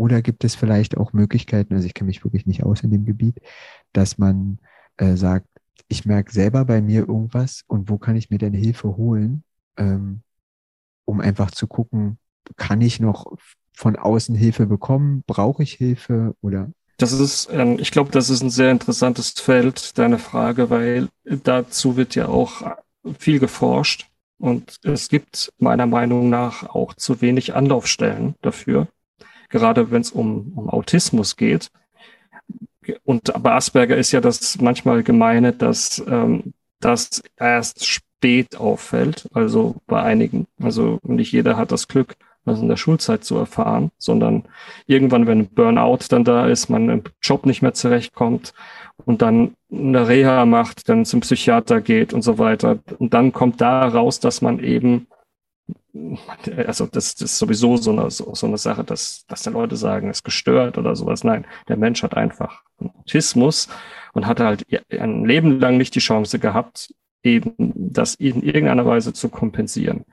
Oder 0.00 0.22
gibt 0.22 0.44
es 0.44 0.54
vielleicht 0.54 0.96
auch 0.96 1.12
Möglichkeiten, 1.12 1.74
also 1.74 1.84
ich 1.84 1.92
kenne 1.92 2.06
mich 2.06 2.24
wirklich 2.24 2.46
nicht 2.46 2.62
aus 2.62 2.80
in 2.80 2.90
dem 2.90 3.04
Gebiet, 3.04 3.36
dass 3.92 4.16
man 4.16 4.58
äh, 4.96 5.14
sagt, 5.14 5.46
ich 5.88 6.06
merke 6.06 6.32
selber 6.32 6.64
bei 6.64 6.80
mir 6.80 7.00
irgendwas 7.00 7.64
und 7.66 7.90
wo 7.90 7.98
kann 7.98 8.16
ich 8.16 8.30
mir 8.30 8.38
denn 8.38 8.54
Hilfe 8.54 8.96
holen, 8.96 9.44
ähm, 9.76 10.22
um 11.04 11.20
einfach 11.20 11.50
zu 11.50 11.66
gucken, 11.66 12.16
kann 12.56 12.80
ich 12.80 12.98
noch 12.98 13.26
von 13.74 13.96
außen 13.96 14.34
Hilfe 14.34 14.64
bekommen? 14.64 15.22
Brauche 15.26 15.62
ich 15.62 15.74
Hilfe 15.74 16.34
oder? 16.40 16.70
Das 16.96 17.12
ist, 17.12 17.50
ähm, 17.52 17.76
ich 17.78 17.90
glaube, 17.90 18.10
das 18.10 18.30
ist 18.30 18.42
ein 18.42 18.48
sehr 18.48 18.70
interessantes 18.70 19.32
Feld, 19.32 19.98
deine 19.98 20.16
Frage, 20.16 20.70
weil 20.70 21.08
dazu 21.24 21.98
wird 21.98 22.14
ja 22.14 22.26
auch 22.26 22.74
viel 23.18 23.38
geforscht 23.38 24.08
und 24.38 24.78
es 24.82 25.10
gibt 25.10 25.52
meiner 25.58 25.84
Meinung 25.84 26.30
nach 26.30 26.70
auch 26.70 26.94
zu 26.94 27.20
wenig 27.20 27.54
Anlaufstellen 27.54 28.34
dafür 28.40 28.88
gerade 29.50 29.90
wenn 29.90 30.00
es 30.00 30.10
um, 30.10 30.52
um 30.56 30.70
Autismus 30.70 31.36
geht. 31.36 31.70
und 33.04 33.32
bei 33.42 33.52
Asperger 33.52 33.96
ist 33.96 34.12
ja 34.12 34.20
das 34.20 34.58
manchmal 34.60 35.02
gemeine, 35.02 35.52
dass 35.52 36.02
ähm, 36.08 36.54
das 36.80 37.22
erst 37.36 37.86
spät 37.86 38.56
auffällt, 38.56 39.28
also 39.34 39.76
bei 39.86 40.02
einigen. 40.02 40.46
Also 40.62 40.98
nicht 41.02 41.32
jeder 41.32 41.56
hat 41.56 41.72
das 41.72 41.88
Glück, 41.88 42.16
das 42.44 42.60
in 42.60 42.68
der 42.68 42.76
Schulzeit 42.76 43.24
zu 43.24 43.36
erfahren, 43.36 43.90
sondern 43.98 44.44
irgendwann, 44.86 45.26
wenn 45.26 45.48
Burnout 45.48 45.98
dann 46.08 46.24
da 46.24 46.46
ist, 46.46 46.70
man 46.70 46.88
im 46.88 47.02
Job 47.22 47.46
nicht 47.46 47.62
mehr 47.62 47.74
zurechtkommt 47.74 48.54
und 49.04 49.22
dann 49.22 49.54
eine 49.70 50.08
Reha 50.08 50.46
macht, 50.46 50.88
dann 50.88 51.04
zum 51.04 51.20
Psychiater 51.20 51.80
geht 51.80 52.12
und 52.12 52.22
so 52.22 52.38
weiter. 52.38 52.78
Und 52.98 53.14
dann 53.14 53.32
kommt 53.32 53.60
da 53.60 53.86
raus, 53.86 54.20
dass 54.20 54.42
man 54.42 54.58
eben, 54.58 55.06
also 56.66 56.86
das, 56.86 57.14
das 57.14 57.32
ist 57.32 57.38
sowieso 57.38 57.76
so 57.76 57.92
eine, 57.92 58.10
so, 58.10 58.34
so 58.34 58.46
eine 58.46 58.58
Sache, 58.58 58.84
dass, 58.84 59.24
dass 59.26 59.42
dann 59.42 59.54
Leute 59.54 59.76
sagen, 59.76 60.10
ist 60.10 60.24
gestört 60.24 60.78
oder 60.78 60.96
sowas. 60.96 61.24
Nein, 61.24 61.46
der 61.68 61.76
Mensch 61.76 62.02
hat 62.02 62.16
einfach 62.16 62.62
Autismus 62.78 63.68
und 64.12 64.26
hat 64.26 64.40
halt 64.40 64.66
ein 64.90 65.24
Leben 65.24 65.60
lang 65.60 65.76
nicht 65.76 65.94
die 65.94 66.00
Chance 66.00 66.38
gehabt, 66.38 66.94
eben 67.22 67.54
das 67.74 68.14
in 68.14 68.42
irgendeiner 68.42 68.86
Weise 68.86 69.12
zu 69.12 69.28
kompensieren 69.28 70.04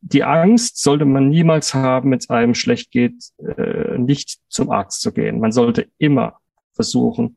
die 0.00 0.24
Angst 0.24 0.82
sollte 0.82 1.04
man 1.04 1.28
niemals 1.28 1.74
haben, 1.74 2.10
wenn 2.10 2.18
es 2.18 2.30
einem 2.30 2.54
schlecht 2.54 2.90
geht, 2.90 3.30
äh, 3.38 3.98
nicht 3.98 4.38
zum 4.48 4.70
Arzt 4.70 5.00
zu 5.00 5.12
gehen. 5.12 5.40
Man 5.40 5.52
sollte 5.52 5.88
immer 5.98 6.38
versuchen. 6.72 7.36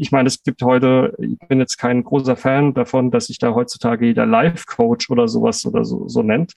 Ich 0.00 0.12
meine, 0.12 0.28
es 0.28 0.42
gibt 0.42 0.62
heute, 0.62 1.14
ich 1.18 1.38
bin 1.46 1.58
jetzt 1.58 1.76
kein 1.76 2.02
großer 2.02 2.34
Fan 2.34 2.72
davon, 2.72 3.10
dass 3.10 3.26
sich 3.26 3.36
da 3.36 3.54
heutzutage 3.54 4.06
jeder 4.06 4.24
Life-Coach 4.24 5.10
oder 5.10 5.28
sowas 5.28 5.66
oder 5.66 5.84
so, 5.84 6.08
so 6.08 6.22
nennt. 6.22 6.54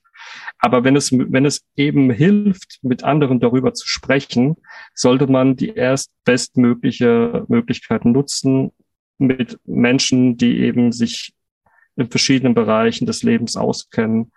Aber 0.59 0.85
wenn 0.85 0.95
es, 0.95 1.11
wenn 1.11 1.45
es 1.45 1.61
eben 1.75 2.09
hilft, 2.09 2.79
mit 2.83 3.03
anderen 3.03 3.41
darüber 3.41 3.73
zu 3.73 3.85
sprechen, 3.85 4.55
sollte 4.95 5.27
man 5.27 5.57
die 5.57 5.75
erst 5.75 6.13
bestmögliche 6.23 7.43
Möglichkeit 7.49 8.05
nutzen, 8.05 8.71
mit 9.17 9.59
Menschen, 9.65 10.37
die 10.37 10.59
eben 10.59 10.93
sich 10.93 11.33
in 11.97 12.09
verschiedenen 12.09 12.53
Bereichen 12.53 13.05
des 13.05 13.23
Lebens 13.23 13.57
auskennen, 13.57 14.31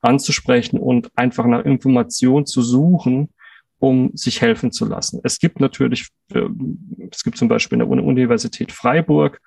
anzusprechen 0.00 0.78
und 0.78 1.10
einfach 1.18 1.46
nach 1.46 1.64
Information 1.64 2.46
zu 2.46 2.62
suchen, 2.62 3.30
um 3.84 4.10
sich 4.14 4.40
helfen 4.40 4.72
zu 4.72 4.86
lassen. 4.86 5.20
Es 5.24 5.38
gibt 5.38 5.60
natürlich, 5.60 6.08
äh, 6.32 6.48
es 7.10 7.22
gibt 7.22 7.36
zum 7.36 7.48
Beispiel 7.48 7.80
in 7.80 7.86
der 7.86 7.88
Universität 7.88 8.72
Freiburg, 8.72 9.40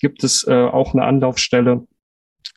gibt 0.00 0.24
es 0.24 0.46
äh, 0.46 0.64
auch 0.64 0.94
eine 0.94 1.04
Anlaufstelle, 1.04 1.86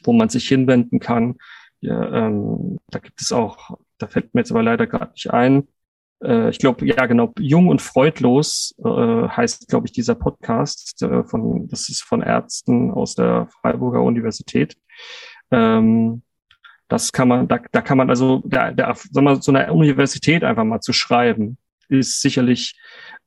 wo 0.03 0.13
man 0.13 0.29
sich 0.29 0.47
hinwenden 0.47 0.99
kann. 0.99 1.35
Ja, 1.81 2.27
ähm, 2.27 2.77
da 2.89 2.99
gibt 2.99 3.21
es 3.21 3.31
auch, 3.31 3.77
da 3.97 4.07
fällt 4.07 4.33
mir 4.33 4.41
jetzt 4.41 4.51
aber 4.51 4.63
leider 4.63 4.87
gerade 4.87 5.11
nicht 5.11 5.31
ein. 5.31 5.67
Äh, 6.23 6.49
ich 6.49 6.59
glaube, 6.59 6.85
ja 6.87 7.05
genau, 7.05 7.33
Jung 7.37 7.67
und 7.67 7.81
Freudlos 7.81 8.73
äh, 8.83 9.27
heißt, 9.27 9.67
glaube 9.67 9.87
ich, 9.87 9.91
dieser 9.91 10.15
Podcast 10.15 11.01
äh, 11.03 11.23
von, 11.25 11.67
das 11.67 11.89
ist 11.89 12.01
von 12.01 12.21
Ärzten 12.21 12.91
aus 12.91 13.15
der 13.15 13.49
Freiburger 13.61 14.01
Universität. 14.01 14.77
Ähm, 15.51 16.23
das 16.87 17.11
kann 17.11 17.27
man, 17.27 17.47
da, 17.47 17.59
da 17.71 17.81
kann 17.81 17.97
man 17.97 18.09
also, 18.09 18.41
da, 18.45 18.71
da, 18.71 18.93
sag 18.95 19.23
mal, 19.23 19.41
so 19.41 19.51
eine 19.51 19.71
Universität 19.73 20.43
einfach 20.43 20.63
mal 20.63 20.81
zu 20.81 20.93
schreiben, 20.93 21.57
ist 21.89 22.21
sicherlich 22.21 22.75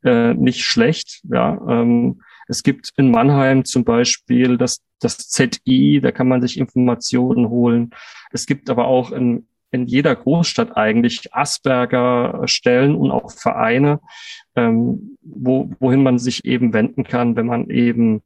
äh, 0.05 0.35
nicht 0.35 0.65
schlecht. 0.65 1.21
Ja, 1.25 1.61
ähm, 1.69 2.23
es 2.49 2.63
gibt 2.63 2.93
in 2.97 3.11
Mannheim 3.11 3.65
zum 3.65 3.85
Beispiel 3.85 4.57
das, 4.57 4.81
das 5.01 5.19
ZI, 5.19 6.01
da 6.03 6.13
kann 6.13 6.29
man 6.29 6.41
sich 6.41 6.59
Informationen 6.59 7.49
holen. 7.49 7.91
Es 8.33 8.47
gibt 8.47 8.71
aber 8.71 8.87
auch 8.87 9.13
in, 9.13 9.47
in 9.71 9.87
jeder 9.87 10.15
Großstadt 10.17 10.77
eigentlich 10.77 11.35
Asperger-Stellen 11.35 12.95
und 12.95 13.11
auch 13.11 13.31
Vereine, 13.33 14.01
ähm, 14.57 15.19
wo, 15.21 15.71
wohin 15.79 16.03
man 16.03 16.19
sich 16.19 16.45
eben 16.45 16.73
wenden 16.73 17.05
kann, 17.05 17.37
wenn 17.37 17.47
man 17.47 17.69
eben 17.71 18.23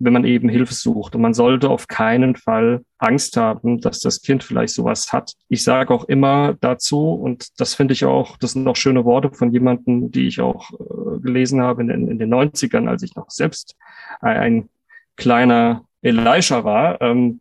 wenn 0.00 0.14
man 0.14 0.24
eben 0.24 0.48
Hilfe 0.48 0.74
sucht. 0.74 1.14
Und 1.14 1.20
man 1.20 1.34
sollte 1.34 1.68
auf 1.68 1.86
keinen 1.86 2.34
Fall 2.34 2.82
Angst 2.98 3.36
haben, 3.36 3.80
dass 3.80 4.00
das 4.00 4.22
Kind 4.22 4.42
vielleicht 4.42 4.74
sowas 4.74 5.12
hat. 5.12 5.34
Ich 5.48 5.62
sage 5.62 5.94
auch 5.94 6.04
immer 6.04 6.54
dazu, 6.60 7.12
und 7.12 7.60
das 7.60 7.74
finde 7.74 7.92
ich 7.92 8.04
auch, 8.04 8.36
das 8.38 8.52
sind 8.52 8.66
auch 8.66 8.76
schöne 8.76 9.04
Worte 9.04 9.30
von 9.30 9.52
jemandem, 9.52 10.10
die 10.10 10.26
ich 10.26 10.40
auch 10.40 10.70
äh, 10.72 11.20
gelesen 11.20 11.60
habe 11.60 11.82
in, 11.82 11.90
in, 11.90 12.18
den 12.18 12.34
90ern, 12.34 12.88
als 12.88 13.02
ich 13.02 13.14
noch 13.14 13.30
selbst 13.30 13.76
ein, 14.20 14.36
ein 14.36 14.68
kleiner 15.16 15.84
Elisha 16.02 16.64
war, 16.64 17.00
ähm, 17.02 17.40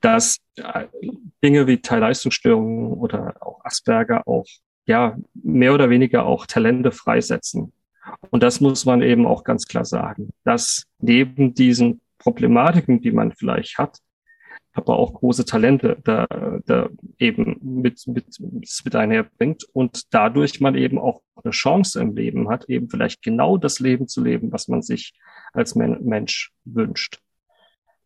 dass 0.00 0.38
äh, 0.56 0.86
Dinge 1.42 1.68
wie 1.68 1.78
Teilleistungsstörungen 1.78 2.92
oder 2.92 3.34
auch 3.40 3.64
Asperger 3.64 4.26
auch 4.26 4.46
ja 4.86 5.16
mehr 5.34 5.72
oder 5.72 5.88
weniger 5.88 6.26
auch 6.26 6.46
Talente 6.46 6.90
freisetzen. 6.90 7.72
Und 8.30 8.42
das 8.42 8.60
muss 8.60 8.84
man 8.84 9.02
eben 9.02 9.26
auch 9.26 9.44
ganz 9.44 9.66
klar 9.66 9.84
sagen, 9.84 10.30
dass 10.44 10.84
neben 10.98 11.54
diesen 11.54 12.00
Problematiken, 12.18 13.00
die 13.00 13.12
man 13.12 13.32
vielleicht 13.32 13.78
hat, 13.78 13.98
aber 14.74 14.98
auch 14.98 15.12
große 15.14 15.44
Talente 15.44 15.98
da, 16.02 16.26
da 16.64 16.88
eben 17.18 17.58
mit, 17.62 18.06
mit, 18.06 18.26
mit 18.40 18.96
einherbringt 18.96 19.64
und 19.72 20.14
dadurch 20.14 20.60
man 20.60 20.74
eben 20.74 20.98
auch 20.98 21.22
eine 21.42 21.50
Chance 21.50 22.00
im 22.00 22.16
Leben 22.16 22.48
hat, 22.48 22.64
eben 22.68 22.88
vielleicht 22.88 23.22
genau 23.22 23.58
das 23.58 23.80
Leben 23.80 24.08
zu 24.08 24.22
leben, 24.22 24.50
was 24.52 24.68
man 24.68 24.82
sich 24.82 25.12
als 25.52 25.74
Mensch 25.74 26.52
wünscht. 26.64 27.20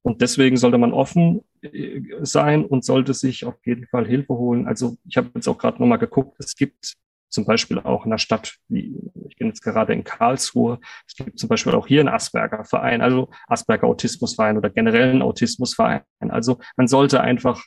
Und 0.02 0.20
deswegen 0.22 0.56
sollte 0.56 0.78
man 0.78 0.92
offen 0.92 1.42
äh, 1.62 2.00
sein 2.20 2.64
und 2.64 2.84
sollte 2.84 3.12
sich 3.12 3.44
auf 3.44 3.56
jeden 3.64 3.86
Fall 3.88 4.06
Hilfe 4.06 4.34
holen. 4.34 4.66
Also 4.68 4.96
ich 5.08 5.16
habe 5.16 5.30
jetzt 5.34 5.48
auch 5.48 5.58
gerade 5.58 5.80
nochmal 5.80 5.98
geguckt, 5.98 6.36
es 6.38 6.54
gibt 6.54 6.94
zum 7.28 7.44
Beispiel 7.44 7.78
auch 7.78 8.04
in 8.04 8.12
einer 8.12 8.18
Stadt 8.18 8.56
wie, 8.68 8.96
ich 9.28 9.36
bin 9.36 9.48
jetzt 9.48 9.62
gerade 9.62 9.92
in 9.92 10.04
Karlsruhe, 10.04 10.78
es 11.06 11.14
gibt 11.14 11.38
zum 11.38 11.48
Beispiel 11.48 11.74
auch 11.74 11.86
hier 11.86 12.00
einen 12.00 12.08
Asperger-Verein, 12.08 13.00
also 13.00 13.30
Asperger-Autismus-Verein 13.48 14.56
oder 14.56 14.70
generell 14.70 15.10
einen 15.10 15.22
Autismus-Verein. 15.22 16.02
Also 16.28 16.58
man 16.76 16.88
sollte 16.88 17.20
einfach 17.20 17.62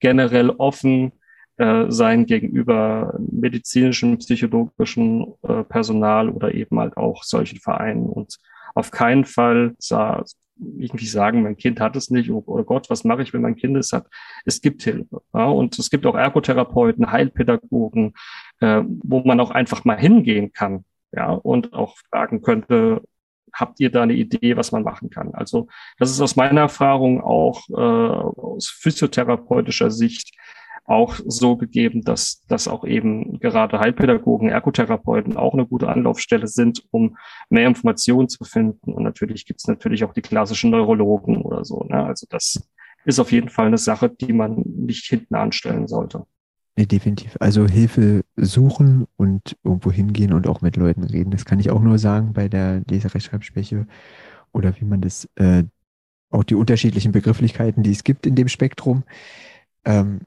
generell 0.00 0.50
offen 0.50 1.12
äh, 1.56 1.86
sein 1.88 2.26
gegenüber 2.26 3.14
medizinischem, 3.18 4.18
psychologischen 4.18 5.34
äh, 5.42 5.64
Personal 5.64 6.28
oder 6.28 6.54
eben 6.54 6.78
halt 6.78 6.96
auch 6.96 7.22
solchen 7.24 7.60
Vereinen 7.60 8.06
und 8.06 8.36
auf 8.74 8.90
keinen 8.90 9.24
Fall 9.24 9.74
sah, 9.78 10.22
irgendwie 10.58 11.06
sagen, 11.06 11.42
mein 11.42 11.56
Kind 11.56 11.80
hat 11.80 11.96
es 11.96 12.10
nicht, 12.10 12.30
oh, 12.30 12.42
oh 12.46 12.62
Gott, 12.62 12.88
was 12.88 13.04
mache 13.04 13.22
ich, 13.22 13.32
wenn 13.32 13.42
mein 13.42 13.56
Kind 13.56 13.76
es 13.76 13.92
hat? 13.92 14.06
Es 14.44 14.60
gibt 14.60 14.82
Hilfe. 14.82 15.22
Ja, 15.34 15.46
und 15.46 15.78
es 15.78 15.90
gibt 15.90 16.06
auch 16.06 16.14
Ergotherapeuten, 16.14 17.10
Heilpädagogen, 17.10 18.14
äh, 18.60 18.82
wo 18.86 19.20
man 19.20 19.40
auch 19.40 19.50
einfach 19.50 19.84
mal 19.84 19.98
hingehen 19.98 20.52
kann, 20.52 20.84
ja, 21.12 21.30
und 21.30 21.72
auch 21.72 21.96
fragen 22.10 22.42
könnte, 22.42 23.02
habt 23.52 23.80
ihr 23.80 23.90
da 23.90 24.02
eine 24.02 24.12
Idee, 24.12 24.56
was 24.56 24.72
man 24.72 24.82
machen 24.82 25.10
kann? 25.10 25.34
Also 25.34 25.68
das 25.98 26.10
ist 26.10 26.20
aus 26.20 26.36
meiner 26.36 26.62
Erfahrung 26.62 27.22
auch 27.22 27.68
äh, 27.70 27.72
aus 27.74 28.68
physiotherapeutischer 28.68 29.90
Sicht 29.90 30.36
auch 30.84 31.16
so 31.26 31.56
gegeben, 31.56 32.02
dass, 32.02 32.44
dass 32.46 32.68
auch 32.68 32.84
eben 32.84 33.40
gerade 33.40 33.80
Heilpädagogen, 33.80 34.50
Ergotherapeuten 34.50 35.36
auch 35.36 35.52
eine 35.52 35.66
gute 35.66 35.88
Anlaufstelle 35.88 36.46
sind, 36.46 36.84
um 36.90 37.16
mehr 37.50 37.66
Informationen 37.66 38.28
zu 38.28 38.44
finden. 38.44 38.92
Und 38.92 39.02
natürlich 39.02 39.46
gibt 39.46 39.60
es 39.60 39.66
natürlich 39.66 40.04
auch 40.04 40.12
die 40.12 40.22
klassischen 40.22 40.70
Neurologen 40.70 41.42
oder 41.42 41.64
so. 41.64 41.82
Ne? 41.82 42.04
Also 42.04 42.26
das 42.30 42.68
ist 43.04 43.18
auf 43.18 43.32
jeden 43.32 43.48
Fall 43.48 43.66
eine 43.66 43.78
Sache, 43.78 44.10
die 44.10 44.32
man 44.32 44.62
nicht 44.64 45.06
hinten 45.06 45.34
anstellen 45.34 45.88
sollte. 45.88 46.24
Nee, 46.78 46.86
definitiv. 46.86 47.36
Also 47.40 47.66
Hilfe 47.66 48.22
suchen 48.36 49.06
und 49.16 49.56
irgendwo 49.64 49.90
hingehen 49.90 50.32
und 50.34 50.46
auch 50.46 50.60
mit 50.60 50.76
Leuten 50.76 51.04
reden. 51.04 51.30
Das 51.30 51.46
kann 51.46 51.58
ich 51.58 51.70
auch 51.70 51.80
nur 51.80 51.98
sagen 51.98 52.34
bei 52.34 52.48
der 52.48 52.82
Leserechtschreibschwäche 52.88 53.86
oder 54.52 54.74
wie 54.80 54.84
man 54.86 55.00
das, 55.02 55.28
äh, 55.36 55.64
auch 56.30 56.44
die 56.44 56.56
unterschiedlichen 56.56 57.12
Begrifflichkeiten, 57.12 57.82
die 57.84 57.92
es 57.92 58.04
gibt 58.04 58.26
in 58.26 58.36
dem 58.36 58.48
Spektrum. 58.48 59.04
Ähm, 59.84 60.20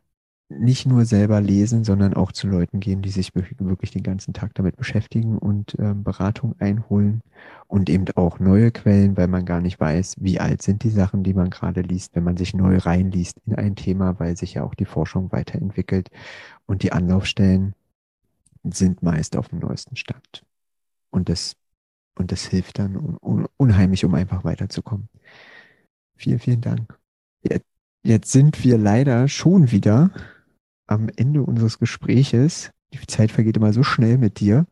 nicht 0.49 0.87
nur 0.87 1.05
selber 1.05 1.41
lesen, 1.41 1.83
sondern 1.83 2.15
auch 2.15 2.31
zu 2.31 2.47
Leuten 2.47 2.79
gehen, 2.79 3.03
die 3.03 3.11
sich 3.11 3.33
wirklich 3.35 3.91
den 3.91 4.01
ganzen 4.01 4.33
Tag 4.33 4.55
damit 4.55 4.77
beschäftigen 4.77 5.37
und 5.37 5.77
äh, 5.77 5.93
Beratung 5.93 6.55
einholen 6.59 7.21
und 7.67 7.87
eben 7.87 8.05
auch 8.15 8.39
neue 8.39 8.71
Quellen, 8.71 9.15
weil 9.15 9.27
man 9.27 9.45
gar 9.45 9.61
nicht 9.61 9.79
weiß, 9.79 10.15
wie 10.19 10.39
alt 10.39 10.63
sind 10.63 10.83
die 10.83 10.89
Sachen, 10.89 11.23
die 11.23 11.35
man 11.35 11.51
gerade 11.51 11.81
liest, 11.81 12.15
wenn 12.15 12.23
man 12.23 12.35
sich 12.35 12.55
neu 12.55 12.77
reinliest 12.77 13.37
in 13.45 13.55
ein 13.55 13.75
Thema, 13.75 14.19
weil 14.19 14.35
sich 14.35 14.55
ja 14.55 14.63
auch 14.63 14.73
die 14.73 14.85
Forschung 14.85 15.31
weiterentwickelt 15.31 16.09
und 16.65 16.81
die 16.81 16.91
Anlaufstellen 16.91 17.75
sind 18.63 19.03
meist 19.03 19.37
auf 19.37 19.49
dem 19.49 19.59
neuesten 19.59 19.95
Stand. 19.95 20.43
Und 21.11 21.29
das, 21.29 21.55
und 22.17 22.31
das 22.31 22.45
hilft 22.45 22.79
dann 22.79 23.17
un, 23.21 23.47
unheimlich, 23.57 24.03
um 24.03 24.15
einfach 24.15 24.43
weiterzukommen. 24.43 25.09
Vielen, 26.15 26.39
vielen 26.39 26.61
Dank. 26.61 26.97
Jetzt 28.01 28.31
sind 28.31 28.63
wir 28.63 28.77
leider 28.77 29.27
schon 29.27 29.71
wieder 29.71 30.11
am 30.89 31.09
Ende 31.15 31.43
unseres 31.43 31.79
Gespräches. 31.79 32.71
Die 32.93 33.05
Zeit 33.07 33.31
vergeht 33.31 33.57
immer 33.57 33.73
so 33.73 33.83
schnell 33.83 34.17
mit 34.17 34.39
dir. 34.39 34.65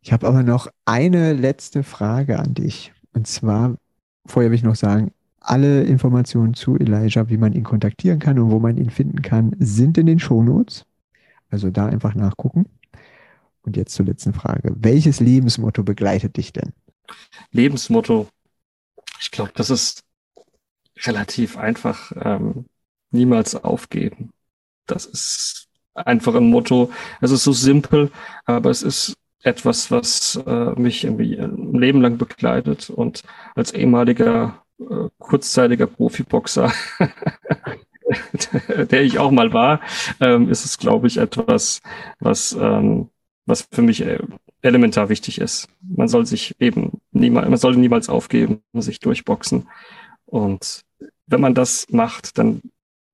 Ich 0.00 0.12
habe 0.12 0.26
aber 0.26 0.42
noch 0.42 0.68
eine 0.86 1.34
letzte 1.34 1.82
Frage 1.82 2.38
an 2.38 2.54
dich. 2.54 2.92
Und 3.12 3.26
zwar, 3.26 3.76
vorher 4.26 4.50
will 4.50 4.56
ich 4.56 4.62
noch 4.62 4.76
sagen, 4.76 5.12
alle 5.40 5.82
Informationen 5.82 6.54
zu 6.54 6.76
Elijah, 6.76 7.28
wie 7.28 7.36
man 7.36 7.52
ihn 7.52 7.64
kontaktieren 7.64 8.18
kann 8.18 8.38
und 8.38 8.50
wo 8.50 8.58
man 8.58 8.76
ihn 8.76 8.90
finden 8.90 9.22
kann, 9.22 9.54
sind 9.58 9.98
in 9.98 10.06
den 10.06 10.18
Shownotes. 10.18 10.86
Also 11.50 11.70
da 11.70 11.86
einfach 11.86 12.14
nachgucken. 12.14 12.66
Und 13.62 13.76
jetzt 13.76 13.94
zur 13.94 14.06
letzten 14.06 14.32
Frage. 14.32 14.74
Welches 14.78 15.20
Lebensmotto 15.20 15.82
begleitet 15.82 16.36
dich 16.36 16.52
denn? 16.52 16.72
Lebensmotto. 17.50 18.28
Ich 19.20 19.30
glaube, 19.30 19.52
das 19.54 19.68
ist 19.68 20.04
relativ 21.04 21.58
einfach. 21.58 22.12
Ähm, 22.16 22.64
niemals 23.10 23.54
aufgeben. 23.54 24.32
Das 24.90 25.06
ist 25.06 25.68
einfach 25.94 26.34
ein 26.34 26.50
Motto. 26.50 26.90
Es 27.20 27.30
ist 27.30 27.44
so 27.44 27.52
simpel, 27.52 28.10
aber 28.44 28.70
es 28.70 28.82
ist 28.82 29.16
etwas, 29.42 29.90
was 29.90 30.40
äh, 30.46 30.78
mich 30.78 31.04
irgendwie 31.04 31.38
ein 31.38 31.72
Leben 31.72 32.00
lang 32.02 32.18
begleitet 32.18 32.90
und 32.90 33.22
als 33.54 33.72
ehemaliger 33.72 34.62
äh, 34.78 35.08
kurzzeitiger 35.18 35.86
Profiboxer, 35.86 36.72
der 38.90 39.02
ich 39.02 39.18
auch 39.18 39.30
mal 39.30 39.52
war, 39.52 39.80
ähm, 40.20 40.50
ist 40.50 40.64
es, 40.64 40.78
glaube 40.78 41.06
ich, 41.06 41.16
etwas, 41.16 41.80
was, 42.18 42.52
ähm, 42.52 43.08
was 43.46 43.66
für 43.70 43.82
mich 43.82 44.02
äh, 44.02 44.18
elementar 44.62 45.08
wichtig 45.08 45.40
ist. 45.40 45.68
Man 45.80 46.08
soll 46.08 46.26
sich 46.26 46.54
eben 46.60 47.00
niemals, 47.12 47.48
man 47.48 47.58
sollte 47.58 47.80
niemals 47.80 48.08
aufgeben, 48.08 48.62
sich 48.74 49.00
durchboxen. 49.00 49.68
Und 50.26 50.82
wenn 51.26 51.40
man 51.40 51.54
das 51.54 51.86
macht, 51.90 52.36
dann 52.36 52.60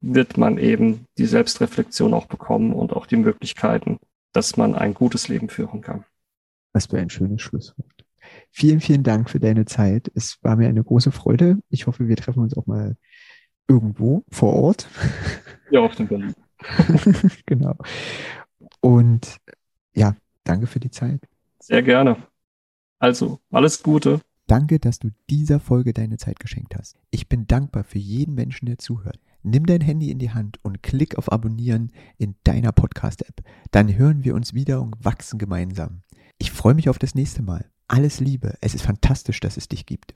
wird 0.01 0.37
man 0.37 0.59
eben 0.59 1.07
die 1.19 1.27
Selbstreflexion 1.27 2.15
auch 2.15 2.27
bekommen 2.27 2.73
und 2.73 2.93
auch 2.93 3.07
die 3.07 3.17
Möglichkeiten, 3.17 3.99
dass 4.33 4.57
man 4.57 4.75
ein 4.75 4.95
gutes 4.95 5.29
Leben 5.29 5.49
führen 5.49 5.81
kann. 5.81 6.05
Was 6.73 6.87
für 6.87 6.99
ein 6.99 7.11
schönes 7.11 7.43
Schlusswort. 7.43 8.05
Vielen, 8.51 8.81
vielen 8.81 9.03
Dank 9.03 9.31
für 9.31 9.41
deine 9.41 9.65
Zeit. 9.65 10.11
Es 10.15 10.39
war 10.43 10.57
mir 10.57 10.69
eine 10.69 10.83
große 10.83 11.13
Freude. 11.13 11.59
Ich 11.71 11.87
hoffe, 11.87 12.09
wir 12.09 12.17
treffen 12.17 12.43
uns 12.43 12.57
auch 12.57 12.67
mal 12.67 12.97
irgendwo 13.69 14.25
vor 14.31 14.53
Ort. 14.55 14.89
Ja, 15.69 15.81
auf 15.81 15.97
dem 15.97 16.07
Berlin. 16.07 16.33
genau. 17.47 17.75
Und 18.81 19.39
ja, 19.97 20.15
danke 20.45 20.69
für 20.69 20.79
die 20.79 20.93
Zeit. 20.93 21.19
Sehr 21.59 21.83
gerne. 21.83 22.19
Also, 23.01 23.41
alles 23.51 23.83
Gute. 23.83 24.21
Danke, 24.47 24.79
dass 24.79 25.01
du 25.01 25.11
dieser 25.29 25.59
Folge 25.59 25.93
deine 25.93 26.19
Zeit 26.19 26.39
geschenkt 26.39 26.77
hast. 26.77 26.97
Ich 27.11 27.29
bin 27.29 27.49
dankbar 27.49 27.83
für 27.83 27.99
jeden 27.99 28.35
Menschen, 28.35 28.67
der 28.67 28.79
zuhört. 28.79 29.19
Nimm 29.43 29.67
dein 29.67 29.81
Handy 29.81 30.11
in 30.11 30.21
die 30.21 30.31
Hand 30.31 30.59
und 30.63 30.85
klick 30.85 31.19
auf 31.19 31.33
Abonnieren 31.33 31.91
in 32.17 32.37
deiner 32.45 32.71
Podcast-App. 32.71 33.43
Dann 33.73 33.97
hören 33.97 34.23
wir 34.23 34.37
uns 34.37 34.55
wieder 34.55 34.83
und 34.83 35.05
wachsen 35.05 35.39
gemeinsam. 35.39 36.03
Ich 36.39 36.53
freue 36.53 36.75
mich 36.75 36.89
auf 36.89 36.99
das 37.01 37.17
nächste 37.17 37.43
Mal. 37.43 37.69
Alles 37.89 38.21
Liebe. 38.21 38.55
Es 38.61 38.75
ist 38.75 38.83
fantastisch, 38.83 39.41
dass 39.41 39.57
es 39.57 39.69
dich 39.69 39.85
gibt. 39.85 40.15